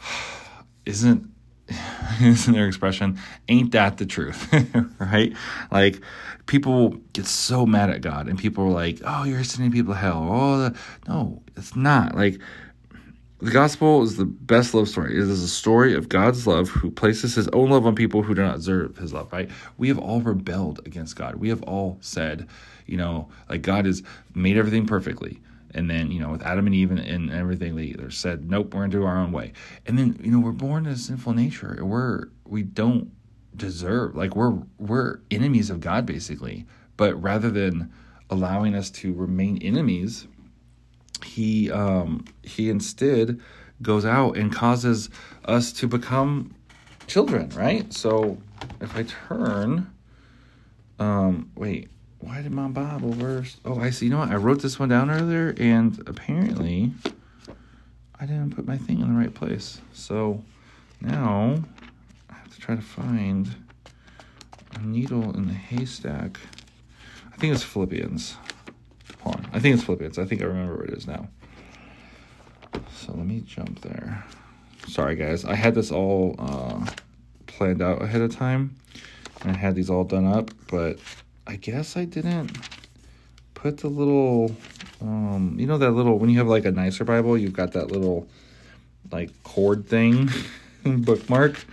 Isn't 0.86 1.32
isn't 2.20 2.52
their 2.52 2.66
expression, 2.66 3.18
ain't 3.48 3.72
that 3.72 3.98
the 3.98 4.06
truth, 4.06 4.52
right? 4.98 5.32
Like 5.70 6.00
people 6.46 6.90
get 7.12 7.26
so 7.26 7.66
mad 7.66 7.90
at 7.90 8.00
God, 8.00 8.28
and 8.28 8.38
people 8.38 8.64
are 8.64 8.70
like, 8.70 9.00
"Oh, 9.04 9.24
you're 9.24 9.44
sending 9.44 9.70
people 9.70 9.94
to 9.94 10.00
hell." 10.00 10.28
Oh, 10.28 10.72
no, 11.08 11.42
it's 11.56 11.76
not. 11.76 12.14
Like 12.16 12.40
the 13.42 13.50
gospel 13.50 14.02
is 14.02 14.16
the 14.16 14.24
best 14.24 14.72
love 14.72 14.88
story. 14.88 15.16
It 15.16 15.20
is 15.20 15.42
a 15.42 15.48
story 15.48 15.96
of 15.96 16.08
God's 16.08 16.46
love 16.46 16.68
who 16.68 16.92
places 16.92 17.34
his 17.34 17.48
own 17.48 17.70
love 17.70 17.84
on 17.84 17.96
people 17.96 18.22
who 18.22 18.36
do 18.36 18.42
not 18.42 18.56
deserve 18.56 18.96
his 18.96 19.12
love, 19.12 19.32
right? 19.32 19.50
We 19.78 19.88
have 19.88 19.98
all 19.98 20.20
rebelled 20.20 20.80
against 20.86 21.16
God. 21.16 21.34
We 21.34 21.48
have 21.48 21.60
all 21.64 21.98
said, 22.00 22.46
you 22.86 22.96
know, 22.96 23.28
like 23.48 23.62
God 23.62 23.86
has 23.86 24.04
made 24.32 24.56
everything 24.56 24.86
perfectly. 24.86 25.40
And 25.74 25.90
then, 25.90 26.12
you 26.12 26.20
know, 26.20 26.30
with 26.30 26.42
Adam 26.42 26.66
and 26.66 26.74
Eve 26.74 26.92
and, 26.92 27.00
and 27.00 27.32
everything, 27.32 27.74
they 27.74 27.84
either 27.84 28.12
said, 28.12 28.48
nope, 28.48 28.74
we're 28.74 28.80
going 28.80 28.92
to 28.92 28.98
do 28.98 29.04
our 29.04 29.18
own 29.18 29.32
way. 29.32 29.54
And 29.86 29.98
then, 29.98 30.20
you 30.22 30.30
know, 30.30 30.38
we're 30.38 30.52
born 30.52 30.86
in 30.86 30.92
a 30.92 30.96
sinful 30.96 31.32
nature. 31.32 31.84
We're, 31.84 32.28
we 32.46 32.62
don't 32.62 33.10
deserve, 33.56 34.14
like, 34.14 34.36
we're, 34.36 34.56
we're 34.78 35.18
enemies 35.32 35.68
of 35.68 35.80
God, 35.80 36.06
basically. 36.06 36.64
But 36.96 37.20
rather 37.20 37.50
than 37.50 37.92
allowing 38.30 38.76
us 38.76 38.88
to 38.90 39.12
remain 39.12 39.58
enemies, 39.58 40.28
he, 41.24 41.70
um, 41.70 42.24
he 42.42 42.70
instead 42.70 43.40
goes 43.80 44.04
out 44.04 44.36
and 44.36 44.52
causes 44.52 45.10
us 45.44 45.72
to 45.72 45.88
become 45.88 46.54
children, 47.06 47.50
right? 47.50 47.92
So 47.92 48.38
if 48.80 48.96
I 48.96 49.04
turn, 49.04 49.92
um, 50.98 51.50
wait, 51.56 51.88
why 52.20 52.40
did 52.40 52.52
my 52.52 52.68
Bible 52.68 53.10
verse? 53.12 53.56
Oh, 53.64 53.80
I 53.80 53.90
see. 53.90 54.06
You 54.06 54.12
know 54.12 54.18
what? 54.18 54.30
I 54.30 54.36
wrote 54.36 54.62
this 54.62 54.78
one 54.78 54.88
down 54.88 55.10
earlier, 55.10 55.54
and 55.58 56.00
apparently 56.06 56.92
I 58.18 58.26
didn't 58.26 58.54
put 58.54 58.66
my 58.66 58.78
thing 58.78 59.00
in 59.00 59.12
the 59.12 59.18
right 59.18 59.34
place. 59.34 59.80
So 59.92 60.44
now 61.00 61.64
I 62.30 62.34
have 62.34 62.54
to 62.54 62.60
try 62.60 62.76
to 62.76 62.80
find 62.80 63.52
a 64.74 64.78
needle 64.80 65.34
in 65.36 65.48
the 65.48 65.54
haystack. 65.54 66.38
I 67.32 67.36
think 67.36 67.52
it's 67.52 67.64
Philippians. 67.64 68.36
I 69.24 69.60
think 69.60 69.74
it's 69.74 69.84
Philippians. 69.84 70.18
I 70.18 70.24
think 70.24 70.42
I 70.42 70.46
remember 70.46 70.76
where 70.76 70.86
it 70.86 70.94
is 70.94 71.06
now. 71.06 71.28
So 72.94 73.12
let 73.12 73.26
me 73.26 73.40
jump 73.40 73.80
there. 73.82 74.24
Sorry, 74.88 75.14
guys. 75.14 75.44
I 75.44 75.54
had 75.54 75.74
this 75.74 75.90
all 75.90 76.34
uh, 76.38 76.86
planned 77.46 77.82
out 77.82 78.02
ahead 78.02 78.22
of 78.22 78.34
time. 78.34 78.76
And 79.42 79.50
I 79.50 79.54
had 79.54 79.74
these 79.74 79.90
all 79.90 80.04
done 80.04 80.26
up, 80.26 80.50
but 80.68 80.98
I 81.46 81.56
guess 81.56 81.96
I 81.96 82.04
didn't 82.04 82.56
put 83.54 83.78
the 83.78 83.88
little, 83.88 84.54
um, 85.00 85.56
you 85.58 85.66
know, 85.66 85.78
that 85.78 85.90
little, 85.90 86.18
when 86.18 86.30
you 86.30 86.38
have 86.38 86.46
like 86.46 86.64
a 86.64 86.70
nicer 86.70 87.04
Bible, 87.04 87.36
you've 87.36 87.52
got 87.52 87.72
that 87.72 87.90
little 87.90 88.28
like 89.10 89.30
cord 89.42 89.88
thing 89.88 90.30
bookmark. 90.84 91.64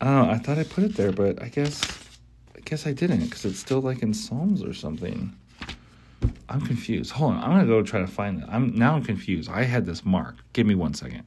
I 0.00 0.04
don't 0.04 0.26
know. 0.26 0.32
I 0.32 0.38
thought 0.38 0.58
I 0.58 0.64
put 0.64 0.84
it 0.84 0.96
there, 0.96 1.12
but 1.12 1.42
I 1.42 1.48
guess, 1.48 1.80
I 2.54 2.60
guess 2.60 2.86
I 2.86 2.92
didn't 2.92 3.24
because 3.24 3.46
it's 3.46 3.58
still 3.58 3.80
like 3.80 4.02
in 4.02 4.12
Psalms 4.12 4.62
or 4.62 4.74
something. 4.74 5.34
I'm 6.48 6.60
confused. 6.60 7.12
Hold 7.12 7.34
on. 7.34 7.42
I'm 7.42 7.60
to 7.60 7.66
go 7.66 7.82
try 7.82 8.00
to 8.00 8.06
find 8.06 8.42
that. 8.42 8.48
I'm 8.48 8.74
now 8.74 8.94
I'm 8.94 9.04
confused. 9.04 9.50
I 9.50 9.62
had 9.62 9.86
this 9.86 10.04
mark. 10.04 10.36
Give 10.52 10.66
me 10.66 10.74
one 10.74 10.94
second. 10.94 11.24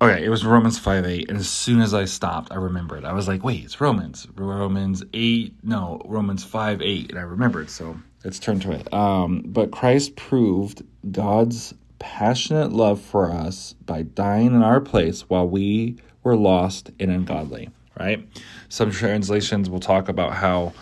Okay, 0.00 0.24
it 0.24 0.28
was 0.28 0.44
Romans 0.44 0.78
5 0.78 1.04
8. 1.04 1.28
And 1.28 1.38
as 1.38 1.48
soon 1.48 1.80
as 1.80 1.92
I 1.92 2.04
stopped, 2.04 2.52
I 2.52 2.56
remembered. 2.56 3.04
I 3.04 3.12
was 3.12 3.26
like, 3.26 3.42
wait, 3.42 3.64
it's 3.64 3.80
Romans. 3.80 4.28
Romans 4.36 5.02
8, 5.12 5.54
no, 5.64 6.00
Romans 6.04 6.44
5 6.44 6.82
8. 6.82 7.10
And 7.10 7.18
I 7.18 7.22
remembered. 7.22 7.68
So 7.68 7.98
let's 8.24 8.38
turn 8.38 8.60
to 8.60 8.72
it. 8.72 8.92
Um, 8.94 9.42
but 9.46 9.72
Christ 9.72 10.14
proved 10.14 10.84
God's 11.10 11.74
passionate 11.98 12.72
love 12.72 13.00
for 13.00 13.32
us 13.32 13.74
by 13.86 14.02
dying 14.02 14.48
in 14.48 14.62
our 14.62 14.80
place 14.80 15.22
while 15.22 15.48
we 15.48 15.96
were 16.22 16.36
lost 16.36 16.92
and 17.00 17.10
ungodly, 17.10 17.70
right? 17.98 18.24
Some 18.68 18.92
translations 18.92 19.68
will 19.68 19.80
talk 19.80 20.08
about 20.08 20.34
how, 20.34 20.74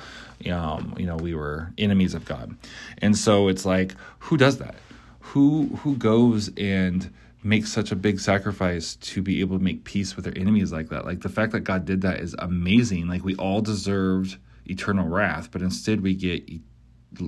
um, 0.51 0.95
you 0.99 1.07
know, 1.07 1.17
we 1.17 1.35
were 1.35 1.73
enemies 1.79 2.15
of 2.15 2.25
God. 2.25 2.57
And 2.99 3.17
so 3.17 3.49
it's 3.49 3.65
like, 3.65 3.95
who 4.19 4.37
does 4.37 4.59
that? 4.59 4.77
Who, 5.21 5.67
who 5.83 5.97
goes 5.97 6.51
and 6.57 7.11
makes 7.47 7.73
such 7.73 7.93
a 7.93 7.97
big 7.97 8.19
sacrifice 8.19 8.97
to 8.97 9.23
be 9.23 9.41
able 9.41 9.57
to 9.57 9.63
make 9.63 9.85
peace 9.85 10.17
with 10.17 10.25
their 10.25 10.37
enemies 10.37 10.73
like 10.73 10.89
that. 10.89 11.05
Like 11.05 11.21
the 11.21 11.29
fact 11.29 11.53
that 11.53 11.61
God 11.61 11.85
did 11.85 12.01
that 12.03 12.21
is 12.21 12.35
amazing. 12.39 13.07
Like 13.07 13.25
we 13.25 13.37
all 13.37 13.61
deserved 13.61 14.37
eternal 14.67 15.09
wrath, 15.09 15.51
but 15.53 15.63
instead 15.63 16.01
we 16.01 16.15
get 16.15 16.49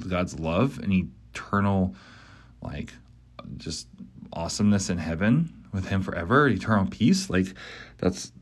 God's 0.09 0.39
love 0.39 0.81
and 0.81 0.93
eternal, 0.93 1.95
like 2.61 2.93
just 3.57 3.87
awesomeness 4.33 4.91
in 4.91 4.99
heaven 4.99 5.67
with 5.73 5.87
Him 5.89 6.03
forever, 6.03 6.49
eternal 6.49 6.87
peace. 6.87 7.31
Like 7.31 7.55
that's 7.99 8.33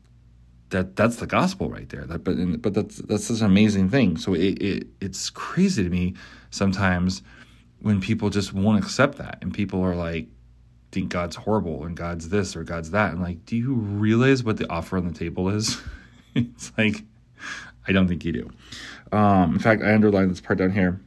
that 0.69 0.95
that's 0.95 1.17
the 1.17 1.27
gospel 1.27 1.69
right 1.69 1.87
there. 1.89 2.05
That 2.05 2.23
but 2.23 2.61
but 2.61 2.73
that's 2.73 2.97
that's 2.97 3.25
such 3.25 3.39
an 3.39 3.45
amazing 3.45 3.89
thing. 3.89 4.17
So 4.17 4.33
it, 4.33 4.61
it 4.61 4.87
it's 5.01 5.29
crazy 5.29 5.83
to 5.83 5.89
me 5.89 6.15
sometimes 6.49 7.21
when 7.79 8.01
people 8.01 8.29
just 8.29 8.53
won't 8.53 8.83
accept 8.83 9.17
that 9.17 9.37
and 9.41 9.53
people 9.53 9.81
are 9.81 9.95
like 9.95 10.27
think 10.91 11.09
God's 11.09 11.35
horrible 11.35 11.85
and 11.85 11.95
God's 11.95 12.29
this 12.29 12.55
or 12.55 12.63
God's 12.63 12.91
that. 12.91 13.11
And 13.11 13.21
like, 13.21 13.45
do 13.45 13.55
you 13.55 13.73
realize 13.73 14.43
what 14.43 14.57
the 14.57 14.69
offer 14.69 14.97
on 14.97 15.07
the 15.07 15.13
table 15.13 15.49
is? 15.49 15.81
it's 16.35 16.71
like, 16.77 17.03
I 17.87 17.91
don't 17.91 18.07
think 18.07 18.25
you 18.25 18.31
do. 18.31 18.49
Um, 19.15 19.53
in 19.53 19.59
fact, 19.59 19.83
I 19.83 19.93
underlined 19.93 20.31
this 20.31 20.41
part 20.41 20.59
down 20.59 20.71
here. 20.71 20.99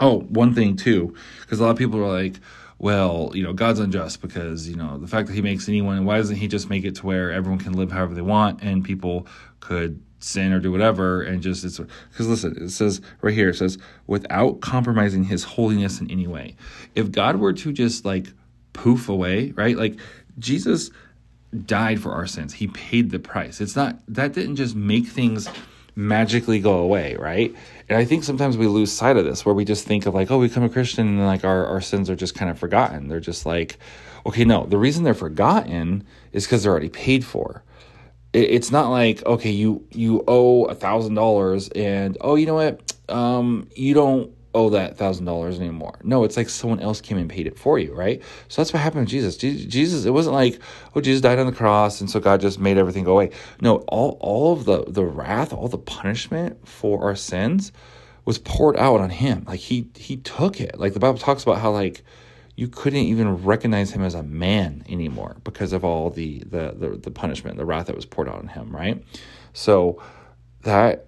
Oh, 0.00 0.20
one 0.20 0.54
thing 0.54 0.76
too, 0.76 1.14
because 1.40 1.58
a 1.58 1.64
lot 1.64 1.70
of 1.70 1.76
people 1.76 1.98
are 2.00 2.22
like, 2.22 2.36
well, 2.80 3.30
you 3.34 3.44
know, 3.44 3.52
God's 3.52 3.78
unjust 3.78 4.20
because, 4.20 4.68
you 4.68 4.74
know, 4.74 4.98
the 4.98 5.06
fact 5.06 5.28
that 5.28 5.34
he 5.34 5.42
makes 5.42 5.68
anyone, 5.68 6.04
why 6.04 6.16
doesn't 6.16 6.36
he 6.36 6.48
just 6.48 6.68
make 6.68 6.84
it 6.84 6.96
to 6.96 7.06
where 7.06 7.30
everyone 7.30 7.60
can 7.60 7.74
live 7.74 7.92
however 7.92 8.14
they 8.14 8.22
want 8.22 8.62
and 8.62 8.84
people 8.84 9.28
could 9.60 10.02
sin 10.18 10.52
or 10.52 10.60
do 10.60 10.70
whatever 10.70 11.22
and 11.22 11.40
just 11.40 11.64
it's 11.64 11.78
because 11.78 12.28
listen 12.28 12.54
it 12.60 12.68
says 12.68 13.00
right 13.22 13.32
here 13.32 13.48
it 13.48 13.54
says 13.54 13.78
without 14.06 14.60
compromising 14.60 15.24
his 15.24 15.44
holiness 15.44 15.98
in 15.98 16.10
any 16.10 16.26
way 16.26 16.54
if 16.94 17.10
god 17.10 17.36
were 17.36 17.54
to 17.54 17.72
just 17.72 18.04
like 18.04 18.26
poof 18.72 19.08
away, 19.08 19.52
right? 19.52 19.76
Like 19.76 19.98
Jesus 20.38 20.90
died 21.64 22.00
for 22.00 22.12
our 22.12 22.26
sins. 22.26 22.54
He 22.54 22.68
paid 22.68 23.10
the 23.10 23.18
price. 23.18 23.60
It's 23.60 23.76
not 23.76 23.98
that 24.08 24.32
didn't 24.32 24.56
just 24.56 24.74
make 24.74 25.06
things 25.06 25.48
magically 26.00 26.60
go 26.60 26.78
away, 26.78 27.14
right? 27.16 27.54
And 27.88 27.98
I 27.98 28.04
think 28.04 28.24
sometimes 28.24 28.56
we 28.56 28.66
lose 28.66 28.90
sight 28.90 29.16
of 29.16 29.24
this 29.24 29.44
where 29.44 29.54
we 29.54 29.64
just 29.64 29.86
think 29.86 30.06
of 30.06 30.14
like, 30.14 30.30
oh, 30.30 30.38
we 30.38 30.48
become 30.48 30.62
a 30.62 30.68
Christian 30.68 31.06
and 31.06 31.26
like 31.26 31.44
our, 31.44 31.66
our 31.66 31.80
sins 31.80 32.08
are 32.08 32.16
just 32.16 32.34
kind 32.34 32.50
of 32.50 32.58
forgotten. 32.58 33.08
They're 33.08 33.20
just 33.20 33.44
like, 33.44 33.78
okay, 34.24 34.44
no, 34.44 34.66
the 34.66 34.78
reason 34.78 35.04
they're 35.04 35.14
forgotten 35.14 36.04
is 36.32 36.46
because 36.46 36.62
they're 36.62 36.72
already 36.72 36.88
paid 36.88 37.24
for. 37.24 37.62
it's 38.32 38.70
not 38.70 38.90
like, 38.90 39.24
okay, 39.26 39.50
you 39.50 39.84
you 39.90 40.24
owe 40.28 40.64
a 40.66 40.74
thousand 40.74 41.14
dollars 41.14 41.68
and 41.70 42.16
oh, 42.20 42.36
you 42.36 42.46
know 42.46 42.54
what? 42.54 42.94
Um, 43.08 43.68
you 43.74 43.92
don't 43.92 44.32
owe 44.54 44.70
that 44.70 44.96
thousand 44.96 45.24
dollars 45.24 45.60
anymore. 45.60 45.98
No, 46.02 46.24
it's 46.24 46.36
like 46.36 46.48
someone 46.48 46.80
else 46.80 47.00
came 47.00 47.18
and 47.18 47.30
paid 47.30 47.46
it 47.46 47.58
for 47.58 47.78
you, 47.78 47.94
right? 47.94 48.22
So 48.48 48.60
that's 48.60 48.72
what 48.72 48.80
happened 48.80 49.02
with 49.02 49.10
Jesus. 49.10 49.36
Jesus, 49.36 50.04
it 50.04 50.10
wasn't 50.10 50.34
like, 50.34 50.58
oh, 50.94 51.00
Jesus 51.00 51.20
died 51.20 51.38
on 51.38 51.46
the 51.46 51.52
cross, 51.52 52.00
and 52.00 52.10
so 52.10 52.20
God 52.20 52.40
just 52.40 52.58
made 52.58 52.78
everything 52.78 53.04
go 53.04 53.12
away. 53.12 53.30
No, 53.60 53.76
all 53.88 54.18
all 54.20 54.52
of 54.52 54.64
the 54.64 54.84
the 54.86 55.04
wrath, 55.04 55.52
all 55.52 55.68
the 55.68 55.78
punishment 55.78 56.66
for 56.66 57.02
our 57.04 57.16
sins 57.16 57.72
was 58.24 58.38
poured 58.38 58.76
out 58.76 59.00
on 59.00 59.10
him. 59.10 59.44
Like 59.46 59.60
he 59.60 59.88
he 59.96 60.16
took 60.16 60.60
it. 60.60 60.78
Like 60.78 60.94
the 60.94 61.00
Bible 61.00 61.18
talks 61.18 61.42
about 61.42 61.58
how 61.58 61.70
like 61.70 62.02
you 62.56 62.68
couldn't 62.68 62.98
even 62.98 63.44
recognize 63.44 63.92
him 63.92 64.02
as 64.02 64.14
a 64.14 64.22
man 64.22 64.84
anymore 64.88 65.36
because 65.44 65.72
of 65.72 65.84
all 65.84 66.10
the 66.10 66.40
the 66.40 66.74
the, 66.76 67.00
the 67.02 67.10
punishment, 67.10 67.56
the 67.56 67.64
wrath 67.64 67.86
that 67.86 67.96
was 67.96 68.06
poured 68.06 68.28
out 68.28 68.36
on 68.36 68.48
him, 68.48 68.74
right? 68.74 69.02
So 69.52 70.02
that 70.62 71.06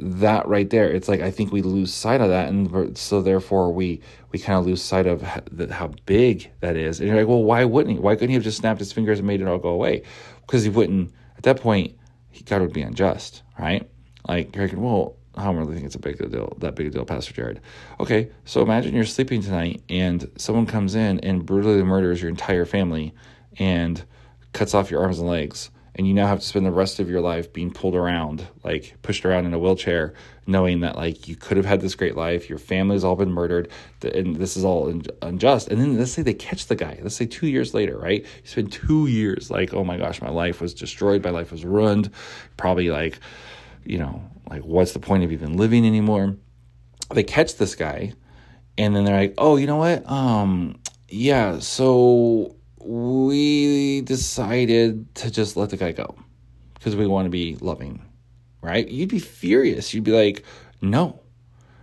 that 0.00 0.46
right 0.46 0.70
there 0.70 0.88
it's 0.88 1.08
like 1.08 1.20
i 1.20 1.30
think 1.30 1.50
we 1.50 1.60
lose 1.60 1.92
sight 1.92 2.20
of 2.20 2.28
that 2.28 2.48
and 2.48 2.96
so 2.96 3.20
therefore 3.20 3.72
we 3.72 4.00
we 4.30 4.38
kind 4.38 4.58
of 4.58 4.66
lose 4.66 4.82
sight 4.82 5.06
of 5.06 5.22
how 5.22 5.88
big 6.06 6.50
that 6.60 6.76
is. 6.76 7.00
And 7.00 7.08
you're 7.08 7.18
like 7.18 7.28
well 7.28 7.42
why 7.42 7.64
wouldn't 7.64 7.96
he? 7.96 8.00
Why 8.00 8.14
couldn't 8.14 8.28
he 8.28 8.34
have 8.34 8.44
just 8.44 8.58
snapped 8.58 8.78
his 8.78 8.92
fingers 8.92 9.18
and 9.18 9.26
made 9.26 9.40
it 9.40 9.48
all 9.48 9.58
go 9.58 9.70
away? 9.70 10.02
Because 10.46 10.62
he 10.64 10.70
wouldn't 10.70 11.12
at 11.36 11.44
that 11.44 11.60
point 11.60 11.96
he, 12.30 12.44
god 12.44 12.60
would 12.60 12.72
be 12.72 12.82
unjust 12.82 13.42
right? 13.58 13.88
Like 14.26 14.54
you're 14.54 14.68
well 14.74 15.16
I 15.34 15.44
don't 15.44 15.56
really 15.56 15.74
think 15.74 15.86
it's 15.86 15.94
a 15.94 16.00
big 16.00 16.18
deal, 16.18 16.56
that 16.58 16.74
big 16.74 16.88
a 16.88 16.90
deal, 16.90 17.04
Pastor 17.04 17.32
Jared. 17.32 17.60
Okay, 18.00 18.28
so 18.44 18.60
imagine 18.60 18.92
you're 18.92 19.04
sleeping 19.04 19.40
tonight 19.40 19.82
and 19.88 20.28
someone 20.36 20.66
comes 20.66 20.96
in 20.96 21.20
and 21.20 21.46
brutally 21.46 21.84
murders 21.84 22.20
your 22.20 22.28
entire 22.28 22.64
family 22.64 23.14
and 23.56 24.04
cuts 24.52 24.74
off 24.74 24.90
your 24.90 25.00
arms 25.00 25.20
and 25.20 25.28
legs 25.28 25.70
and 25.98 26.06
you 26.06 26.14
now 26.14 26.28
have 26.28 26.38
to 26.38 26.46
spend 26.46 26.64
the 26.64 26.70
rest 26.70 27.00
of 27.00 27.10
your 27.10 27.20
life 27.20 27.52
being 27.52 27.72
pulled 27.72 27.96
around, 27.96 28.46
like 28.62 28.94
pushed 29.02 29.26
around 29.26 29.46
in 29.46 29.52
a 29.52 29.58
wheelchair, 29.58 30.14
knowing 30.46 30.78
that 30.80 30.94
like 30.94 31.26
you 31.26 31.34
could 31.34 31.56
have 31.56 31.66
had 31.66 31.80
this 31.80 31.96
great 31.96 32.16
life, 32.16 32.48
your 32.48 32.58
family's 32.58 33.02
all 33.02 33.16
been 33.16 33.32
murdered, 33.32 33.68
and 34.02 34.36
this 34.36 34.56
is 34.56 34.64
all 34.64 34.88
unjust. 35.22 35.66
And 35.66 35.80
then 35.80 35.98
let's 35.98 36.12
say 36.12 36.22
they 36.22 36.34
catch 36.34 36.66
the 36.66 36.76
guy. 36.76 37.00
Let's 37.02 37.16
say 37.16 37.26
two 37.26 37.48
years 37.48 37.74
later, 37.74 37.98
right? 37.98 38.22
You 38.22 38.48
spend 38.48 38.70
two 38.70 39.08
years 39.08 39.50
like, 39.50 39.74
oh 39.74 39.82
my 39.82 39.96
gosh, 39.96 40.22
my 40.22 40.30
life 40.30 40.60
was 40.60 40.72
destroyed, 40.72 41.24
my 41.24 41.30
life 41.30 41.50
was 41.50 41.64
ruined. 41.64 42.10
Probably 42.56 42.90
like, 42.90 43.18
you 43.84 43.98
know, 43.98 44.22
like 44.48 44.62
what's 44.62 44.92
the 44.92 45.00
point 45.00 45.24
of 45.24 45.32
even 45.32 45.56
living 45.56 45.84
anymore? 45.84 46.36
They 47.12 47.24
catch 47.24 47.56
this 47.56 47.74
guy, 47.74 48.12
and 48.76 48.94
then 48.94 49.04
they're 49.04 49.18
like, 49.18 49.34
oh, 49.36 49.56
you 49.56 49.66
know 49.66 49.78
what? 49.78 50.08
Um, 50.08 50.78
yeah, 51.08 51.58
so 51.58 52.54
we 52.88 54.00
decided 54.00 55.14
to 55.16 55.30
just 55.30 55.58
let 55.58 55.68
the 55.68 55.76
guy 55.76 55.92
go. 55.92 56.16
because 56.74 56.96
we 56.96 57.06
want 57.06 57.26
to 57.26 57.30
be 57.30 57.56
loving, 57.60 58.00
right? 58.62 58.88
You'd 58.88 59.10
be 59.10 59.18
furious. 59.18 59.92
You'd 59.92 60.04
be 60.04 60.12
like, 60.12 60.44
no, 60.80 61.20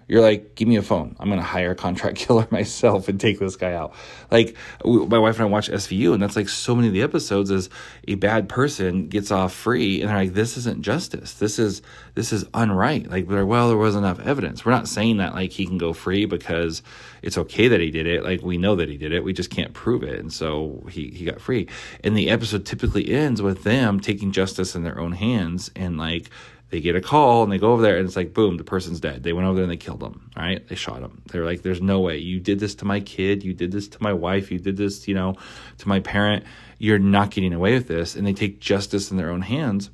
you're 0.08 0.22
like, 0.22 0.54
give 0.54 0.68
me 0.68 0.76
a 0.76 0.84
phone. 0.84 1.16
I'm 1.20 1.30
going 1.30 1.40
to 1.40 1.46
hire 1.46 1.72
a 1.72 1.76
contract 1.76 2.18
killer 2.20 2.48
myself 2.52 3.08
and 3.08 3.20
take 3.20 3.40
this 3.40 3.56
guy 3.56 3.74
out. 3.74 3.94
Like, 4.30 4.56
my 4.84 5.18
wife 5.18 5.36
and 5.36 5.44
I 5.44 5.46
watch 5.46 5.70
SVU, 5.70 6.14
and 6.14 6.22
that's 6.22 6.36
like 6.36 6.50
so 6.50 6.76
many 6.76 6.88
of 6.88 6.94
the 6.94 7.02
episodes 7.02 7.50
is 7.50 7.70
a 8.08 8.16
bad 8.16 8.48
person 8.48 9.08
gets 9.08 9.32
off 9.32 9.54
free, 9.54 10.02
and 10.02 10.10
they're 10.10 10.18
like, 10.18 10.34
this 10.34 10.58
isn't 10.58 10.84
justice. 10.84 11.34
This 11.34 11.58
is 11.58 11.82
this 12.14 12.32
is 12.32 12.46
unright. 12.46 13.10
Like, 13.10 13.28
they're 13.28 13.46
well, 13.46 13.68
there 13.70 13.78
was 13.78 13.96
enough 13.96 14.20
evidence. 14.20 14.64
We're 14.64 14.72
not 14.72 14.88
saying 14.88 15.18
that 15.18 15.34
like 15.34 15.52
he 15.52 15.66
can 15.66 15.78
go 15.78 15.94
free 15.94 16.26
because 16.26 16.84
it's 17.22 17.38
okay 17.38 17.68
that 17.68 17.82
he 17.82 17.90
did 17.90 18.06
it. 18.06 18.24
Like, 18.24 18.42
we 18.42 18.58
know 18.58 18.76
that 18.76 18.90
he 18.90 18.98
did 18.98 19.12
it. 19.12 19.24
We 19.24 19.34
just 19.34 19.50
can't 19.50 19.74
prove 19.74 20.04
it, 20.04 20.20
and 20.20 20.32
so 20.32 20.84
he 20.90 21.10
he 21.10 21.26
got 21.26 21.42
free. 21.42 21.68
And 22.04 22.16
the 22.16 22.30
episode 22.30 22.66
typically 22.66 23.12
ends 23.12 23.42
with 23.42 23.64
them 23.64 24.00
taking 24.00 24.32
justice 24.32 24.76
in 24.76 24.84
their 24.84 25.00
own 25.00 25.14
hands 25.14 25.72
and 25.76 25.98
like 25.98 26.30
they 26.70 26.82
get 26.82 26.96
a 26.96 27.02
call 27.02 27.44
and 27.44 27.52
they 27.52 27.58
go 27.58 27.72
over 27.72 27.82
there 27.82 27.98
and 27.98 28.08
it's 28.08 28.16
like 28.16 28.34
boom 28.34 28.58
the 28.58 28.64
person's 28.64 29.00
dead. 29.00 29.24
They 29.24 29.34
went 29.34 29.48
over 29.48 29.56
there 29.56 29.64
and 29.64 29.72
they 29.72 29.78
killed 29.78 30.00
them. 30.00 30.30
right? 30.36 30.68
They 30.68 30.76
shot 30.76 31.02
him 31.02 31.22
they're 31.28 31.46
like 31.46 31.62
there's 31.62 31.82
no 31.82 32.00
way. 32.00 32.18
You 32.18 32.40
did 32.40 32.60
this 32.60 32.76
to 32.76 32.86
my 32.86 33.00
kid. 33.00 33.44
You 33.44 33.54
did 33.54 33.72
this 33.72 33.88
to 33.90 34.02
my 34.02 34.14
wife. 34.14 34.52
You 34.52 34.60
did 34.60 34.78
this 34.78 35.08
you 35.08 35.14
know 35.16 35.36
to 35.80 35.88
my 35.88 36.00
parent. 36.00 36.44
You're 36.78 37.00
not 37.00 37.32
getting 37.32 37.54
away 37.54 37.74
with 37.74 37.88
this. 37.88 38.16
And 38.16 38.26
they 38.28 38.34
take 38.34 38.60
justice 38.60 39.12
in 39.12 39.18
their 39.18 39.30
own 39.30 39.42
hands. 39.42 39.90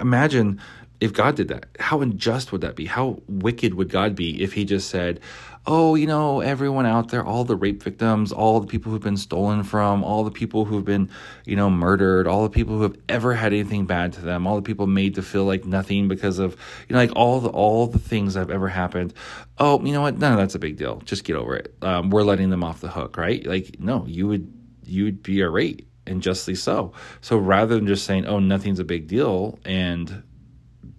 Imagine 0.00 0.60
if 1.00 1.12
god 1.12 1.36
did 1.36 1.48
that 1.48 1.66
how 1.78 2.00
unjust 2.00 2.52
would 2.52 2.60
that 2.60 2.76
be 2.76 2.86
how 2.86 3.20
wicked 3.28 3.74
would 3.74 3.88
god 3.88 4.14
be 4.14 4.42
if 4.42 4.52
he 4.52 4.64
just 4.64 4.88
said 4.88 5.20
oh, 5.66 5.94
you 5.94 6.06
know, 6.06 6.40
everyone 6.40 6.86
out 6.86 7.10
there, 7.10 7.24
all 7.24 7.44
the 7.44 7.56
rape 7.56 7.82
victims, 7.82 8.32
all 8.32 8.60
the 8.60 8.66
people 8.66 8.90
who've 8.90 9.02
been 9.02 9.16
stolen 9.16 9.62
from, 9.62 10.02
all 10.02 10.24
the 10.24 10.30
people 10.30 10.64
who've 10.64 10.84
been, 10.84 11.10
you 11.44 11.54
know, 11.54 11.68
murdered, 11.68 12.26
all 12.26 12.42
the 12.42 12.50
people 12.50 12.76
who 12.76 12.82
have 12.82 12.96
ever 13.08 13.34
had 13.34 13.52
anything 13.52 13.84
bad 13.84 14.12
to 14.14 14.20
them, 14.20 14.46
all 14.46 14.56
the 14.56 14.62
people 14.62 14.86
made 14.86 15.14
to 15.14 15.22
feel 15.22 15.44
like 15.44 15.64
nothing 15.64 16.08
because 16.08 16.38
of, 16.38 16.56
you 16.88 16.94
know, 16.94 16.98
like 16.98 17.14
all 17.14 17.40
the 17.40 17.50
all 17.50 17.86
the 17.86 17.98
things 17.98 18.34
that 18.34 18.40
have 18.40 18.50
ever 18.50 18.68
happened. 18.68 19.12
Oh, 19.58 19.82
you 19.84 19.92
know 19.92 20.00
what? 20.00 20.14
Of 20.14 20.20
that's 20.20 20.54
a 20.54 20.58
big 20.58 20.76
deal. 20.76 21.02
Just 21.04 21.24
get 21.24 21.36
over 21.36 21.56
it. 21.56 21.74
Um, 21.82 22.10
we're 22.10 22.22
letting 22.22 22.50
them 22.50 22.64
off 22.64 22.80
the 22.80 22.88
hook, 22.88 23.16
right? 23.16 23.44
Like, 23.44 23.76
no, 23.78 24.04
you 24.06 24.26
would 24.28 24.52
you 24.84 25.04
would 25.04 25.22
be 25.22 25.42
irate 25.42 25.86
and 26.06 26.22
justly 26.22 26.54
so. 26.54 26.92
So 27.20 27.36
rather 27.36 27.74
than 27.74 27.86
just 27.86 28.06
saying, 28.06 28.26
oh, 28.26 28.38
nothing's 28.38 28.80
a 28.80 28.84
big 28.84 29.06
deal 29.06 29.58
and 29.64 30.22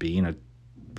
being 0.02 0.26
a 0.26 0.36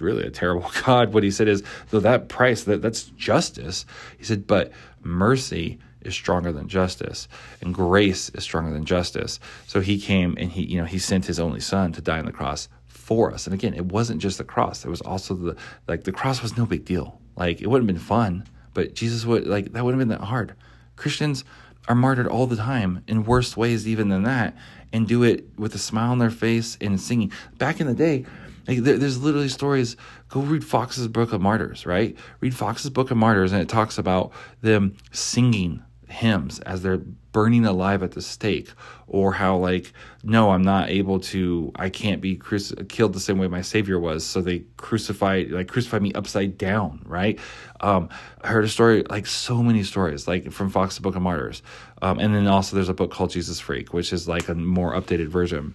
really 0.00 0.24
a 0.24 0.30
terrible 0.30 0.70
God. 0.86 1.12
What 1.12 1.24
he 1.24 1.30
said 1.30 1.48
is, 1.48 1.62
though 1.90 2.00
that 2.00 2.28
price, 2.28 2.64
that, 2.64 2.80
that's 2.80 3.04
justice. 3.16 3.84
He 4.16 4.24
said, 4.24 4.46
but 4.46 4.70
mercy 5.02 5.78
is 6.02 6.14
stronger 6.14 6.52
than 6.52 6.68
justice 6.68 7.28
and 7.60 7.74
grace 7.74 8.28
is 8.30 8.44
stronger 8.44 8.72
than 8.72 8.84
justice. 8.84 9.40
So 9.66 9.80
he 9.80 10.00
came 10.00 10.36
and 10.38 10.50
he, 10.50 10.62
you 10.62 10.78
know, 10.80 10.86
he 10.86 10.98
sent 10.98 11.26
his 11.26 11.40
only 11.40 11.60
son 11.60 11.92
to 11.92 12.00
die 12.00 12.18
on 12.18 12.26
the 12.26 12.32
cross 12.32 12.68
for 12.86 13.32
us. 13.32 13.46
And 13.46 13.54
again, 13.54 13.74
it 13.74 13.86
wasn't 13.86 14.22
just 14.22 14.38
the 14.38 14.44
cross. 14.44 14.82
There 14.82 14.90
was 14.90 15.00
also 15.00 15.34
the, 15.34 15.56
like 15.88 16.04
the 16.04 16.12
cross 16.12 16.42
was 16.42 16.56
no 16.56 16.64
big 16.64 16.84
deal. 16.84 17.20
Like 17.36 17.60
it 17.60 17.66
wouldn't 17.66 17.88
have 17.88 17.96
been 17.96 18.04
fun, 18.04 18.46
but 18.74 18.94
Jesus 18.94 19.24
would, 19.26 19.46
like 19.46 19.72
that 19.72 19.84
wouldn't 19.84 20.00
have 20.00 20.08
been 20.08 20.18
that 20.20 20.26
hard. 20.26 20.54
Christians 20.96 21.44
are 21.88 21.94
martyred 21.96 22.28
all 22.28 22.46
the 22.46 22.56
time 22.56 23.02
in 23.08 23.24
worse 23.24 23.56
ways 23.56 23.88
even 23.88 24.08
than 24.08 24.22
that 24.22 24.56
and 24.92 25.08
do 25.08 25.22
it 25.22 25.46
with 25.58 25.74
a 25.74 25.78
smile 25.78 26.12
on 26.12 26.18
their 26.18 26.30
face 26.30 26.76
and 26.80 27.00
singing. 27.00 27.32
Back 27.58 27.80
in 27.80 27.86
the 27.86 27.94
day, 27.94 28.26
like 28.66 28.78
there, 28.78 28.98
there's 28.98 29.18
literally 29.18 29.48
stories. 29.48 29.96
Go 30.28 30.40
read 30.40 30.64
Foxe's 30.64 31.08
Book 31.08 31.32
of 31.32 31.40
Martyrs, 31.40 31.86
right? 31.86 32.16
Read 32.40 32.54
Foxe's 32.54 32.90
Book 32.90 33.10
of 33.10 33.16
Martyrs, 33.16 33.52
and 33.52 33.60
it 33.60 33.68
talks 33.68 33.98
about 33.98 34.32
them 34.60 34.96
singing 35.10 35.82
hymns 36.08 36.60
as 36.60 36.82
they're 36.82 36.98
burning 37.32 37.64
alive 37.64 38.02
at 38.02 38.12
the 38.12 38.20
stake, 38.20 38.68
or 39.06 39.32
how 39.32 39.56
like, 39.56 39.92
no, 40.22 40.50
I'm 40.50 40.62
not 40.62 40.90
able 40.90 41.18
to, 41.20 41.72
I 41.76 41.88
can't 41.88 42.20
be 42.20 42.36
cruci- 42.36 42.86
killed 42.90 43.14
the 43.14 43.20
same 43.20 43.38
way 43.38 43.48
my 43.48 43.62
Savior 43.62 43.98
was, 43.98 44.24
so 44.24 44.42
they 44.42 44.64
crucified, 44.76 45.50
like 45.50 45.68
crucify 45.68 45.98
me 45.98 46.12
upside 46.12 46.58
down, 46.58 47.02
right? 47.06 47.40
Um, 47.80 48.10
I 48.42 48.48
heard 48.48 48.64
a 48.64 48.68
story, 48.68 49.02
like 49.08 49.26
so 49.26 49.62
many 49.62 49.82
stories, 49.82 50.28
like 50.28 50.52
from 50.52 50.68
Foxe's 50.68 50.98
Book 50.98 51.16
of 51.16 51.22
Martyrs, 51.22 51.62
um, 52.02 52.18
and 52.18 52.34
then 52.34 52.46
also 52.46 52.76
there's 52.76 52.90
a 52.90 52.94
book 52.94 53.10
called 53.10 53.30
Jesus 53.30 53.58
Freak, 53.58 53.94
which 53.94 54.12
is 54.12 54.28
like 54.28 54.48
a 54.48 54.54
more 54.54 54.92
updated 54.92 55.28
version. 55.28 55.74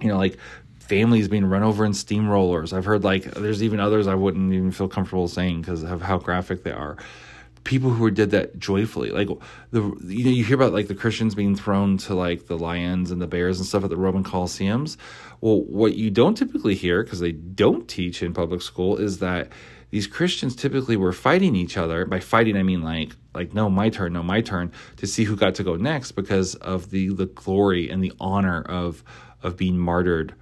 You 0.00 0.08
know, 0.08 0.18
like 0.18 0.36
families 0.92 1.26
being 1.26 1.46
run 1.46 1.62
over 1.62 1.86
in 1.86 1.92
steamrollers. 1.92 2.74
I've 2.74 2.84
heard 2.84 3.02
like 3.02 3.24
there's 3.24 3.62
even 3.62 3.80
others 3.80 4.06
I 4.06 4.14
wouldn't 4.14 4.52
even 4.52 4.70
feel 4.72 4.88
comfortable 4.88 5.26
saying 5.26 5.62
because 5.62 5.82
of 5.82 6.02
how 6.02 6.18
graphic 6.18 6.64
they 6.64 6.70
are. 6.70 6.98
People 7.64 7.88
who 7.88 8.10
did 8.10 8.30
that 8.32 8.58
joyfully, 8.58 9.08
like 9.08 9.28
the 9.70 9.80
you 10.04 10.24
know 10.24 10.30
you 10.30 10.44
hear 10.44 10.56
about 10.56 10.74
like 10.74 10.88
the 10.88 10.94
Christians 10.94 11.34
being 11.34 11.56
thrown 11.56 11.96
to 11.96 12.14
like 12.14 12.46
the 12.46 12.58
lions 12.58 13.10
and 13.10 13.22
the 13.22 13.26
bears 13.26 13.58
and 13.58 13.66
stuff 13.66 13.84
at 13.84 13.88
the 13.88 13.96
Roman 13.96 14.22
Colosseums. 14.22 14.98
Well, 15.40 15.62
what 15.62 15.94
you 15.94 16.10
don't 16.10 16.34
typically 16.34 16.74
hear 16.74 17.02
because 17.02 17.20
they 17.20 17.32
don't 17.32 17.88
teach 17.88 18.22
in 18.22 18.34
public 18.34 18.60
school 18.60 18.98
is 18.98 19.16
that 19.20 19.48
these 19.88 20.06
Christians 20.06 20.54
typically 20.54 20.98
were 20.98 21.14
fighting 21.14 21.56
each 21.56 21.78
other. 21.78 22.04
By 22.04 22.20
fighting, 22.20 22.54
I 22.58 22.62
mean 22.64 22.82
like 22.82 23.16
like 23.34 23.54
no, 23.54 23.70
my 23.70 23.88
turn, 23.88 24.12
no, 24.12 24.22
my 24.22 24.42
turn, 24.42 24.72
to 24.98 25.06
see 25.06 25.24
who 25.24 25.36
got 25.36 25.54
to 25.54 25.64
go 25.64 25.76
next 25.76 26.12
because 26.12 26.54
of 26.56 26.90
the 26.90 27.14
the 27.14 27.26
glory 27.26 27.88
and 27.88 28.04
the 28.04 28.12
honor 28.20 28.60
of 28.60 29.02
of 29.42 29.56
being 29.56 29.78
martyred 29.78 30.34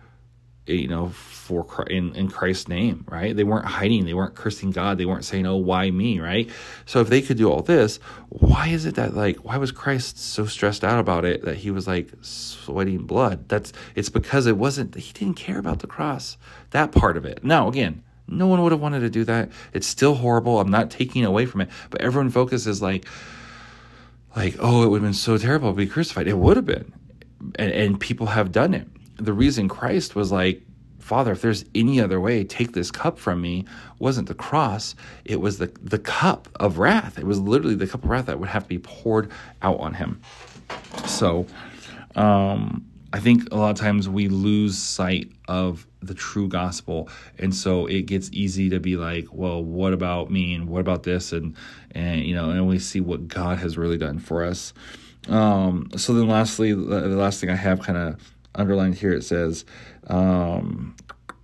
you 0.71 0.89
know, 0.89 1.13
for 1.51 1.85
in 1.89 2.15
in 2.15 2.29
Christ's 2.29 2.69
name, 2.69 3.05
right? 3.09 3.35
They 3.35 3.45
weren't 3.45 3.67
hiding, 3.67 4.05
they 4.05 4.15
weren't 4.15 4.37
cursing 4.37 4.71
God, 4.71 4.99
they 4.99 5.05
weren't 5.05 5.25
saying, 5.25 5.47
"Oh, 5.47 5.57
why 5.57 5.91
me?" 5.91 6.21
Right? 6.21 6.49
So 6.87 7.01
if 7.01 7.09
they 7.09 7.21
could 7.23 7.37
do 7.37 7.51
all 7.51 7.63
this, 7.63 7.99
why 8.29 8.69
is 8.69 8.87
it 8.87 8.95
that 8.95 9.15
like 9.15 9.39
why 9.39 9.57
was 9.57 9.73
Christ 9.73 10.19
so 10.19 10.47
stressed 10.47 10.85
out 10.85 11.01
about 11.01 11.25
it 11.25 11.45
that 11.45 11.57
he 11.57 11.71
was 11.71 11.87
like 11.87 12.13
sweating 12.21 13.05
blood? 13.05 13.49
That's 13.49 13.73
it's 13.97 14.09
because 14.09 14.47
it 14.47 14.57
wasn't 14.57 14.95
he 14.95 15.13
didn't 15.13 15.37
care 15.37 15.59
about 15.59 15.81
the 15.81 15.89
cross, 15.89 16.37
that 16.71 16.93
part 16.93 17.17
of 17.17 17.25
it. 17.25 17.43
Now 17.43 17.69
again, 17.69 18.05
no 18.29 18.47
one 18.47 18.63
would 18.63 18.73
have 18.73 18.81
wanted 18.81 19.01
to 19.01 19.11
do 19.11 19.25
that. 19.25 19.51
It's 19.73 19.89
still 19.89 20.15
horrible. 20.15 20.61
I'm 20.61 20.71
not 20.71 20.91
taking 20.91 21.25
away 21.25 21.47
from 21.47 21.63
it, 21.63 21.71
but 21.91 22.01
everyone 22.01 22.31
focuses 22.31 22.81
like 22.81 23.07
like 24.37 24.55
oh, 24.61 24.85
it 24.85 24.89
would 24.89 25.03
have 25.03 25.09
been 25.09 25.15
so 25.15 25.37
terrible 25.37 25.71
to 25.73 25.77
be 25.77 25.89
crucified. 25.89 26.29
It 26.29 26.39
would 26.39 26.57
have 26.57 26.67
been, 26.67 26.93
and, 27.57 27.73
and 27.73 27.99
people 27.99 28.27
have 28.27 28.53
done 28.53 28.73
it 28.75 28.87
the 29.21 29.33
reason 29.33 29.69
Christ 29.69 30.15
was 30.15 30.33
like, 30.33 30.63
Father, 30.99 31.33
if 31.33 31.41
there's 31.41 31.65
any 31.75 32.01
other 32.01 32.21
way, 32.21 32.45
take 32.45 32.73
this 32.73 32.91
cup 32.91 33.19
from 33.19 33.41
me, 33.41 33.65
wasn't 33.99 34.29
the 34.29 34.35
cross. 34.35 34.95
It 35.25 35.41
was 35.41 35.59
the, 35.59 35.73
the 35.83 35.99
cup 35.99 36.49
of 36.57 36.79
wrath. 36.79 37.19
It 37.19 37.27
was 37.27 37.41
literally 37.41 37.75
the 37.75 37.87
cup 37.87 38.05
of 38.05 38.11
wrath 38.11 38.27
that 38.27 38.39
would 38.39 38.49
have 38.49 38.65
to 38.65 38.69
be 38.69 38.79
poured 38.79 39.31
out 39.63 39.81
on 39.81 39.95
him. 39.95 40.21
So, 41.07 41.47
um, 42.15 42.87
I 43.13 43.19
think 43.19 43.53
a 43.53 43.57
lot 43.57 43.71
of 43.71 43.77
times 43.77 44.09
we 44.09 44.29
lose 44.29 44.79
sight 44.79 45.33
of 45.49 45.85
the 46.01 46.15
true 46.15 46.47
gospel, 46.47 47.09
and 47.39 47.53
so 47.53 47.87
it 47.87 48.03
gets 48.03 48.31
easy 48.33 48.71
to 48.71 48.79
be 48.79 48.97
like, 48.97 49.27
"Well, 49.33 49.65
what 49.65 49.93
about 49.93 50.31
me? 50.31 50.55
And 50.55 50.69
what 50.69 50.81
about 50.81 51.03
this?" 51.03 51.33
And 51.33 51.57
and 51.91 52.23
you 52.23 52.37
know, 52.37 52.51
and 52.51 52.69
we 52.69 52.79
see 52.79 53.01
what 53.01 53.27
God 53.27 53.59
has 53.59 53.77
really 53.77 53.99
done 53.99 54.21
for 54.21 54.45
us. 54.45 54.73
Um, 55.29 55.89
so 55.97 56.15
then, 56.15 56.29
lastly, 56.29 56.73
the 56.73 57.09
last 57.09 57.41
thing 57.41 57.51
I 57.51 57.57
have 57.57 57.81
kind 57.81 57.99
of 57.99 58.21
underlined 58.55 58.97
here 58.97 59.13
it 59.13 59.25
says, 59.25 59.65
um, 60.09 60.97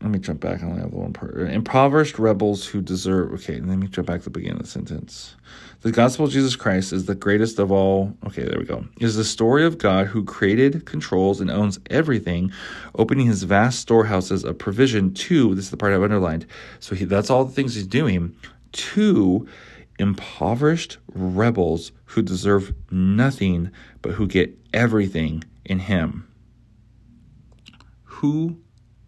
let 0.03 0.11
me 0.11 0.19
jump 0.19 0.41
back. 0.41 0.63
I 0.63 0.67
only 0.67 0.81
have 0.81 0.91
the 0.91 0.99
one 0.99 1.13
part. 1.13 1.37
Impoverished 1.37 2.19
rebels 2.19 2.67
who 2.67 2.83
deserve. 2.83 3.33
Okay, 3.35 3.61
let 3.61 3.79
me 3.79 3.87
jump 3.89 4.07
back 4.07 4.21
to 4.21 4.25
the 4.25 4.31
beginning 4.31 4.59
of 4.59 4.63
the 4.63 4.69
sentence. 4.69 5.35
The 5.81 5.91
gospel 5.91 6.27
of 6.27 6.33
Jesus 6.33 6.55
Christ 6.55 6.93
is 6.93 7.07
the 7.07 7.15
greatest 7.15 7.59
of 7.59 7.73
all. 7.73 8.15
Okay, 8.27 8.45
there 8.45 8.59
we 8.59 8.67
go. 8.67 8.85
Is 9.01 9.17
the 9.17 9.25
story 9.25 9.65
of 9.65 9.79
God 9.79 10.09
who 10.09 10.25
created, 10.25 10.85
controls, 10.85 11.41
and 11.41 11.51
owns 11.51 11.79
everything, 11.91 12.53
opening 12.95 13.27
his 13.27 13.45
vast 13.45 13.81
storehouses 13.81 14.45
of 14.45 14.59
provision 14.59 15.15
to. 15.15 15.55
This 15.55 15.67
is 15.67 15.71
the 15.71 15.77
part 15.77 15.93
I've 15.93 16.03
underlined. 16.03 16.47
So 16.79 16.95
he, 16.95 17.05
that's 17.05 17.31
all 17.31 17.45
the 17.45 17.53
things 17.53 17.75
he's 17.75 17.87
doing 17.87 18.37
to 18.73 19.49
impoverished 19.99 20.99
rebels 21.15 21.93
who 22.05 22.21
deserve 22.21 22.75
nothing 22.91 23.71
but 24.03 24.13
who 24.13 24.27
get 24.27 24.57
everything 24.75 25.43
in 25.65 25.79
him. 25.79 26.29
Who 28.17 28.59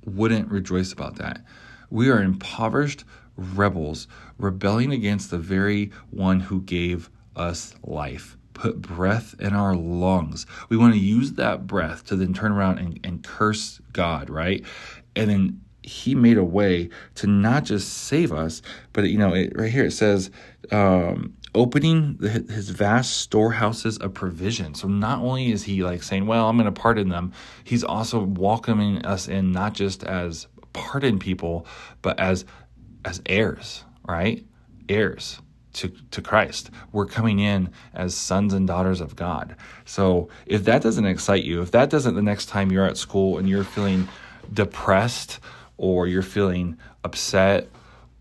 wouldn't 0.04 0.50
rejoice 0.50 0.92
about 0.92 1.16
that? 1.16 1.42
We 1.88 2.10
are 2.10 2.22
impoverished 2.22 3.04
rebels 3.36 4.06
rebelling 4.36 4.92
against 4.92 5.30
the 5.30 5.38
very 5.38 5.92
one 6.10 6.40
who 6.40 6.60
gave 6.60 7.08
us 7.34 7.74
life, 7.82 8.36
put 8.52 8.82
breath 8.82 9.34
in 9.38 9.54
our 9.54 9.74
lungs. 9.74 10.44
We 10.68 10.76
want 10.76 10.92
to 10.92 11.00
use 11.00 11.32
that 11.32 11.66
breath 11.66 12.04
to 12.06 12.16
then 12.16 12.34
turn 12.34 12.52
around 12.52 12.80
and, 12.80 13.00
and 13.02 13.24
curse 13.24 13.80
God, 13.94 14.28
right? 14.28 14.62
And 15.16 15.30
then 15.30 15.60
he 15.82 16.14
made 16.14 16.36
a 16.36 16.44
way 16.44 16.90
to 17.14 17.26
not 17.26 17.64
just 17.64 17.88
save 17.88 18.30
us, 18.30 18.60
but 18.92 19.04
you 19.04 19.16
know, 19.16 19.32
it, 19.32 19.54
right 19.56 19.72
here 19.72 19.86
it 19.86 19.92
says, 19.92 20.30
um, 20.70 21.34
opening 21.54 22.16
the, 22.18 22.28
his 22.28 22.70
vast 22.70 23.16
storehouses 23.16 23.98
of 23.98 24.14
provision. 24.14 24.74
So 24.74 24.88
not 24.88 25.20
only 25.20 25.50
is 25.50 25.64
he 25.64 25.82
like 25.82 26.02
saying, 26.02 26.26
"Well, 26.26 26.48
I'm 26.48 26.56
going 26.56 26.72
to 26.72 26.80
pardon 26.80 27.08
them," 27.08 27.32
he's 27.64 27.84
also 27.84 28.22
welcoming 28.22 29.04
us 29.04 29.28
in 29.28 29.52
not 29.52 29.74
just 29.74 30.04
as 30.04 30.46
pardoned 30.72 31.20
people, 31.20 31.66
but 32.02 32.18
as 32.18 32.44
as 33.04 33.22
heirs, 33.26 33.84
right? 34.06 34.44
Heirs 34.88 35.40
to, 35.74 35.88
to 36.10 36.20
Christ. 36.20 36.70
We're 36.92 37.06
coming 37.06 37.38
in 37.38 37.70
as 37.94 38.14
sons 38.14 38.52
and 38.52 38.66
daughters 38.66 39.00
of 39.00 39.16
God. 39.16 39.54
So 39.84 40.28
if 40.46 40.64
that 40.64 40.82
doesn't 40.82 41.06
excite 41.06 41.44
you, 41.44 41.62
if 41.62 41.70
that 41.70 41.90
doesn't 41.90 42.14
the 42.14 42.22
next 42.22 42.46
time 42.46 42.72
you're 42.72 42.84
at 42.84 42.96
school 42.96 43.38
and 43.38 43.48
you're 43.48 43.64
feeling 43.64 44.08
depressed 44.52 45.38
or 45.76 46.06
you're 46.06 46.22
feeling 46.22 46.76
upset 47.04 47.68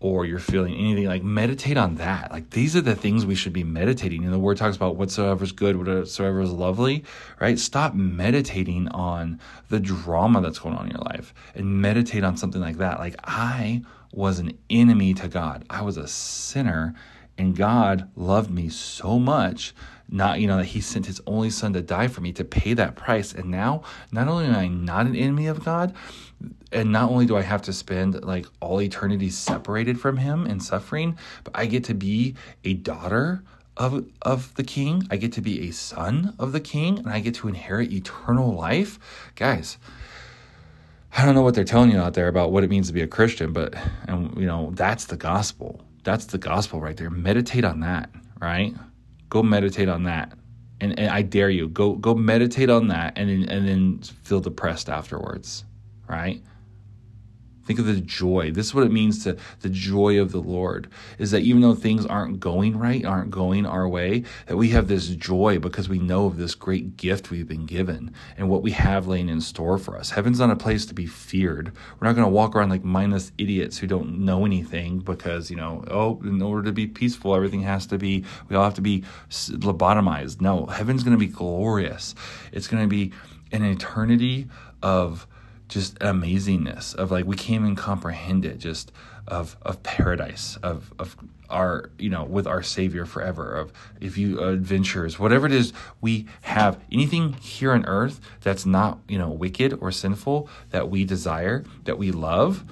or 0.00 0.24
you're 0.24 0.38
feeling 0.38 0.74
anything 0.74 1.06
like 1.06 1.24
meditate 1.24 1.76
on 1.76 1.96
that. 1.96 2.30
Like 2.30 2.50
these 2.50 2.76
are 2.76 2.80
the 2.80 2.94
things 2.94 3.26
we 3.26 3.34
should 3.34 3.52
be 3.52 3.64
meditating. 3.64 4.24
And 4.24 4.32
the 4.32 4.38
word 4.38 4.56
talks 4.56 4.76
about 4.76 4.96
whatsoever 4.96 5.42
is 5.42 5.52
good 5.52 5.76
whatsoever 5.76 6.40
is 6.40 6.52
lovely 6.52 7.04
right? 7.40 7.58
Stop 7.58 7.94
meditating 7.94 8.88
on 8.88 9.40
the 9.68 9.80
drama 9.80 10.40
that's 10.40 10.58
going 10.58 10.76
on 10.76 10.86
in 10.86 10.92
your 10.92 11.02
life 11.02 11.34
and 11.54 11.80
meditate 11.80 12.24
on 12.24 12.36
something 12.36 12.60
like 12.60 12.78
that. 12.78 12.98
Like 12.98 13.16
i 13.24 13.82
was 14.12 14.38
an 14.38 14.56
enemy 14.70 15.14
to 15.14 15.28
god. 15.28 15.64
I 15.68 15.82
was 15.82 15.96
a 15.96 16.08
sinner 16.08 16.94
and 17.36 17.56
god 17.56 18.10
loved 18.16 18.50
me 18.50 18.68
so 18.68 19.18
much 19.18 19.74
not 20.10 20.40
you 20.40 20.46
know 20.46 20.56
that 20.56 20.66
he 20.66 20.80
sent 20.80 21.06
his 21.06 21.20
only 21.26 21.50
son 21.50 21.72
to 21.72 21.82
die 21.82 22.08
for 22.08 22.20
me 22.20 22.32
to 22.32 22.44
pay 22.44 22.72
that 22.74 22.96
price 22.96 23.32
and 23.32 23.50
now 23.50 23.82
not 24.10 24.26
only 24.28 24.46
am 24.46 24.54
i 24.54 24.66
not 24.66 25.06
an 25.06 25.14
enemy 25.14 25.46
of 25.46 25.64
god 25.64 25.94
and 26.72 26.92
not 26.92 27.10
only 27.10 27.26
do 27.26 27.36
I 27.36 27.42
have 27.42 27.62
to 27.62 27.72
spend 27.72 28.22
like 28.24 28.46
all 28.60 28.80
eternity 28.80 29.30
separated 29.30 30.00
from 30.00 30.18
him 30.18 30.46
in 30.46 30.60
suffering, 30.60 31.18
but 31.44 31.56
I 31.56 31.66
get 31.66 31.84
to 31.84 31.94
be 31.94 32.34
a 32.64 32.74
daughter 32.74 33.42
of 33.76 34.06
of 34.22 34.54
the 34.54 34.64
king. 34.64 35.06
I 35.10 35.16
get 35.16 35.32
to 35.34 35.40
be 35.40 35.68
a 35.68 35.72
son 35.72 36.34
of 36.38 36.52
the 36.52 36.60
king 36.60 36.98
and 36.98 37.08
I 37.08 37.20
get 37.20 37.34
to 37.36 37.48
inherit 37.48 37.92
eternal 37.92 38.54
life. 38.54 38.98
Guys, 39.34 39.78
I 41.16 41.24
don't 41.24 41.34
know 41.34 41.42
what 41.42 41.54
they're 41.54 41.64
telling 41.64 41.90
you 41.90 41.98
out 41.98 42.14
there 42.14 42.28
about 42.28 42.52
what 42.52 42.64
it 42.64 42.70
means 42.70 42.88
to 42.88 42.92
be 42.92 43.02
a 43.02 43.06
Christian, 43.06 43.52
but 43.52 43.74
and 44.06 44.36
you 44.36 44.46
know, 44.46 44.70
that's 44.74 45.06
the 45.06 45.16
gospel. 45.16 45.80
That's 46.04 46.26
the 46.26 46.38
gospel 46.38 46.80
right 46.80 46.96
there. 46.96 47.10
Meditate 47.10 47.64
on 47.64 47.80
that, 47.80 48.10
right? 48.40 48.74
Go 49.28 49.42
meditate 49.42 49.88
on 49.88 50.04
that. 50.04 50.32
And, 50.80 50.98
and 50.98 51.10
I 51.10 51.22
dare 51.22 51.50
you, 51.50 51.68
go 51.68 51.94
go 51.94 52.14
meditate 52.14 52.70
on 52.70 52.88
that 52.88 53.16
and 53.16 53.30
and 53.48 53.68
then 53.68 53.98
feel 54.22 54.40
depressed 54.40 54.88
afterwards 54.88 55.64
right? 56.08 56.42
Think 57.68 57.80
of 57.80 57.84
the 57.84 58.00
joy. 58.00 58.50
This 58.50 58.68
is 58.68 58.74
what 58.74 58.84
it 58.84 58.90
means 58.90 59.22
to 59.24 59.36
the 59.60 59.68
joy 59.68 60.18
of 60.22 60.32
the 60.32 60.40
Lord 60.40 60.88
is 61.18 61.32
that 61.32 61.42
even 61.42 61.60
though 61.60 61.74
things 61.74 62.06
aren't 62.06 62.40
going 62.40 62.78
right, 62.78 63.04
aren't 63.04 63.30
going 63.30 63.66
our 63.66 63.86
way, 63.86 64.24
that 64.46 64.56
we 64.56 64.70
have 64.70 64.88
this 64.88 65.08
joy 65.08 65.58
because 65.58 65.86
we 65.86 65.98
know 65.98 66.24
of 66.24 66.38
this 66.38 66.54
great 66.54 66.96
gift 66.96 67.30
we've 67.30 67.46
been 67.46 67.66
given 67.66 68.14
and 68.38 68.48
what 68.48 68.62
we 68.62 68.70
have 68.70 69.06
laying 69.06 69.28
in 69.28 69.42
store 69.42 69.76
for 69.76 69.98
us. 69.98 70.08
Heaven's 70.08 70.38
not 70.38 70.50
a 70.50 70.56
place 70.56 70.86
to 70.86 70.94
be 70.94 71.04
feared. 71.04 71.70
We're 72.00 72.06
not 72.06 72.14
going 72.14 72.24
to 72.24 72.32
walk 72.32 72.56
around 72.56 72.70
like 72.70 72.84
mindless 72.84 73.32
idiots 73.36 73.76
who 73.76 73.86
don't 73.86 74.20
know 74.20 74.46
anything 74.46 75.00
because, 75.00 75.50
you 75.50 75.56
know, 75.58 75.84
oh, 75.90 76.22
in 76.24 76.40
order 76.40 76.62
to 76.62 76.72
be 76.72 76.86
peaceful, 76.86 77.34
everything 77.34 77.60
has 77.64 77.86
to 77.88 77.98
be, 77.98 78.24
we 78.48 78.56
all 78.56 78.64
have 78.64 78.72
to 78.76 78.80
be 78.80 79.04
lobotomized. 79.28 80.40
No, 80.40 80.64
heaven's 80.64 81.02
going 81.02 81.18
to 81.18 81.20
be 81.20 81.30
glorious. 81.30 82.14
It's 82.50 82.66
going 82.66 82.82
to 82.82 82.88
be 82.88 83.12
an 83.52 83.62
eternity 83.62 84.48
of 84.82 85.26
just 85.68 85.98
amazingness 85.98 86.94
of 86.94 87.10
like 87.10 87.26
we 87.26 87.36
can't 87.36 87.62
even 87.62 87.76
comprehend 87.76 88.44
it 88.44 88.58
just 88.58 88.90
of 89.26 89.56
of 89.62 89.82
paradise 89.82 90.56
of 90.62 90.92
of 90.98 91.16
our 91.50 91.90
you 91.98 92.08
know 92.08 92.24
with 92.24 92.46
our 92.46 92.62
savior 92.62 93.04
forever 93.04 93.54
of 93.54 93.72
if 94.00 94.16
you 94.16 94.40
adventures 94.40 95.18
whatever 95.18 95.46
it 95.46 95.52
is 95.52 95.72
we 96.00 96.26
have 96.42 96.80
anything 96.90 97.34
here 97.34 97.72
on 97.72 97.84
earth 97.86 98.20
that's 98.40 98.64
not 98.64 98.98
you 99.08 99.18
know 99.18 99.28
wicked 99.28 99.76
or 99.80 99.92
sinful 99.92 100.48
that 100.70 100.88
we 100.88 101.04
desire 101.04 101.64
that 101.84 101.98
we 101.98 102.10
love 102.10 102.64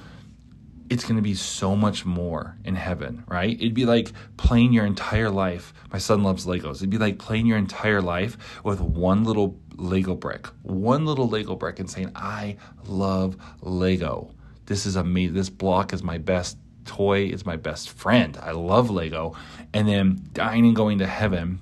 it's 0.89 1.05
going 1.05 1.17
to 1.17 1.23
be 1.23 1.35
so 1.35 1.75
much 1.75 2.05
more 2.05 2.57
in 2.65 2.75
heaven, 2.75 3.25
right? 3.29 3.59
It'd 3.59 3.75
be 3.75 3.87
like 3.87 4.13
playing 4.37 4.73
your 4.73 4.87
entire 4.87 5.31
life. 5.31 5.73
My 5.93 5.99
son 5.99 6.23
loves 6.23 6.47
Legos. 6.47 6.77
It'd 6.77 6.91
be 6.91 6.99
like 6.99 7.19
playing 7.19 7.47
your 7.47 7.59
entire 7.59 8.01
life 8.01 8.63
with 8.65 8.81
one 8.81 9.25
little 9.25 9.59
Lego 9.77 10.15
brick, 10.15 10.47
one 10.63 11.05
little 11.05 11.29
Lego 11.29 11.57
brick, 11.57 11.81
and 11.81 11.91
saying, 11.91 12.13
I 12.15 12.57
love 12.87 13.37
Lego. 13.61 14.33
This 14.67 14.87
is 14.87 14.97
amazing. 14.97 15.35
This 15.35 15.51
block 15.51 15.93
is 15.93 16.03
my 16.03 16.19
best 16.19 16.59
toy, 16.85 17.21
it's 17.23 17.45
my 17.45 17.57
best 17.57 17.91
friend. 17.91 18.39
I 18.41 18.53
love 18.53 18.91
Lego. 18.91 19.37
And 19.75 19.89
then 19.89 20.23
dying 20.33 20.65
and 20.67 20.77
going 20.77 20.99
to 20.99 21.07
heaven 21.07 21.61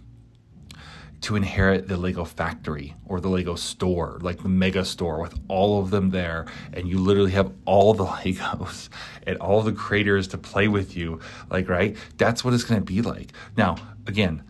to 1.25 1.37
inherit 1.37 1.89
the 1.89 1.97
Lego 1.97 2.25
factory 2.25 2.95
or 3.07 3.19
the 3.21 3.29
Lego 3.29 3.55
store, 3.55 4.19
like 4.21 4.43
the 4.43 4.49
mega 4.49 4.85
store 4.85 5.21
with 5.21 5.35
all 5.49 5.81
of 5.81 5.91
them 5.91 6.11
there. 6.11 6.47
And 6.73 6.87
you 6.87 6.99
literally 6.99 7.33
have 7.33 7.53
all 7.65 7.95
the 7.95 8.05
Legos 8.25 8.89
and 9.27 9.39
all 9.39 9.63
the 9.63 9.73
creators 9.73 10.29
to 10.29 10.39
play 10.39 10.69
with 10.69 10.97
you. 10.97 11.21
Like, 11.51 11.69
right? 11.69 11.97
That's 12.19 12.45
what 12.45 12.55
it's 12.55 12.65
going 12.65 12.81
to 12.81 12.85
be 12.85 13.01
like. 13.01 13.33
Now, 13.57 13.77
again, 14.07 14.43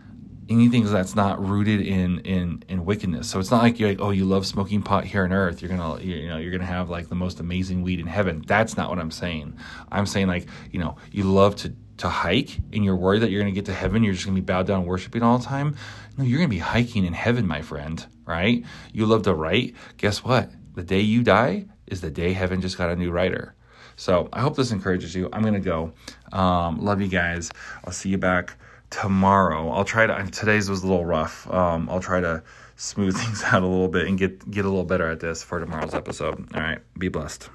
anything 0.49 0.85
that's 0.85 1.15
not 1.15 1.43
rooted 1.43 1.81
in 1.81 2.19
in 2.19 2.63
in 2.67 2.85
wickedness. 2.85 3.29
So 3.29 3.39
it's 3.39 3.51
not 3.51 3.63
like 3.63 3.79
you're 3.79 3.89
like, 3.89 4.01
oh, 4.01 4.11
you 4.11 4.25
love 4.25 4.45
smoking 4.45 4.81
pot 4.81 5.05
here 5.05 5.23
on 5.23 5.31
earth. 5.31 5.61
You're 5.61 5.75
gonna 5.75 6.01
you 6.01 6.27
know 6.27 6.37
you're 6.37 6.51
gonna 6.51 6.65
have 6.65 6.89
like 6.89 7.09
the 7.09 7.15
most 7.15 7.39
amazing 7.39 7.81
weed 7.81 7.99
in 7.99 8.07
heaven. 8.07 8.43
That's 8.45 8.77
not 8.77 8.89
what 8.89 8.99
I'm 8.99 9.11
saying. 9.11 9.57
I'm 9.91 10.05
saying 10.05 10.27
like 10.27 10.47
you 10.71 10.79
know 10.79 10.97
you 11.11 11.23
love 11.23 11.55
to 11.57 11.75
to 11.97 12.09
hike 12.09 12.57
and 12.73 12.83
you're 12.83 12.95
worried 12.95 13.21
that 13.21 13.31
you're 13.31 13.41
going 13.41 13.53
to 13.53 13.57
get 13.57 13.65
to 13.65 13.73
heaven, 13.73 14.03
you're 14.03 14.13
just 14.13 14.25
going 14.25 14.35
to 14.35 14.41
be 14.41 14.45
bowed 14.45 14.67
down 14.67 14.85
worshiping 14.85 15.23
all 15.23 15.37
the 15.37 15.45
time. 15.45 15.75
No, 16.17 16.23
you're 16.23 16.39
going 16.39 16.49
to 16.49 16.55
be 16.55 16.59
hiking 16.59 17.05
in 17.05 17.13
heaven, 17.13 17.47
my 17.47 17.61
friend, 17.61 18.05
right? 18.25 18.65
You 18.93 19.05
love 19.05 19.23
to 19.23 19.33
write. 19.33 19.75
Guess 19.97 20.23
what? 20.23 20.51
The 20.75 20.83
day 20.83 20.99
you 20.99 21.23
die 21.23 21.65
is 21.87 22.01
the 22.01 22.11
day 22.11 22.33
heaven 22.33 22.61
just 22.61 22.77
got 22.77 22.89
a 22.89 22.95
new 22.95 23.11
writer. 23.11 23.55
So 23.95 24.27
I 24.33 24.41
hope 24.41 24.55
this 24.55 24.71
encourages 24.71 25.15
you. 25.15 25.29
I'm 25.31 25.41
going 25.41 25.53
to 25.53 25.59
go. 25.59 25.93
Um, 26.33 26.83
love 26.83 27.01
you 27.01 27.07
guys. 27.07 27.49
I'll 27.85 27.93
see 27.93 28.09
you 28.09 28.17
back 28.17 28.57
tomorrow. 28.89 29.69
I'll 29.69 29.85
try 29.85 30.05
to, 30.05 30.31
today's 30.31 30.69
was 30.69 30.83
a 30.83 30.87
little 30.87 31.05
rough. 31.05 31.49
Um, 31.51 31.89
I'll 31.89 32.01
try 32.01 32.19
to 32.19 32.43
smooth 32.75 33.15
things 33.19 33.43
out 33.43 33.63
a 33.63 33.67
little 33.67 33.87
bit 33.87 34.07
and 34.07 34.17
get, 34.17 34.49
get 34.51 34.65
a 34.65 34.69
little 34.69 34.83
better 34.83 35.09
at 35.09 35.21
this 35.21 35.43
for 35.43 35.59
tomorrow's 35.59 35.93
episode. 35.93 36.45
All 36.53 36.61
right. 36.61 36.79
Be 36.97 37.07
blessed. 37.07 37.49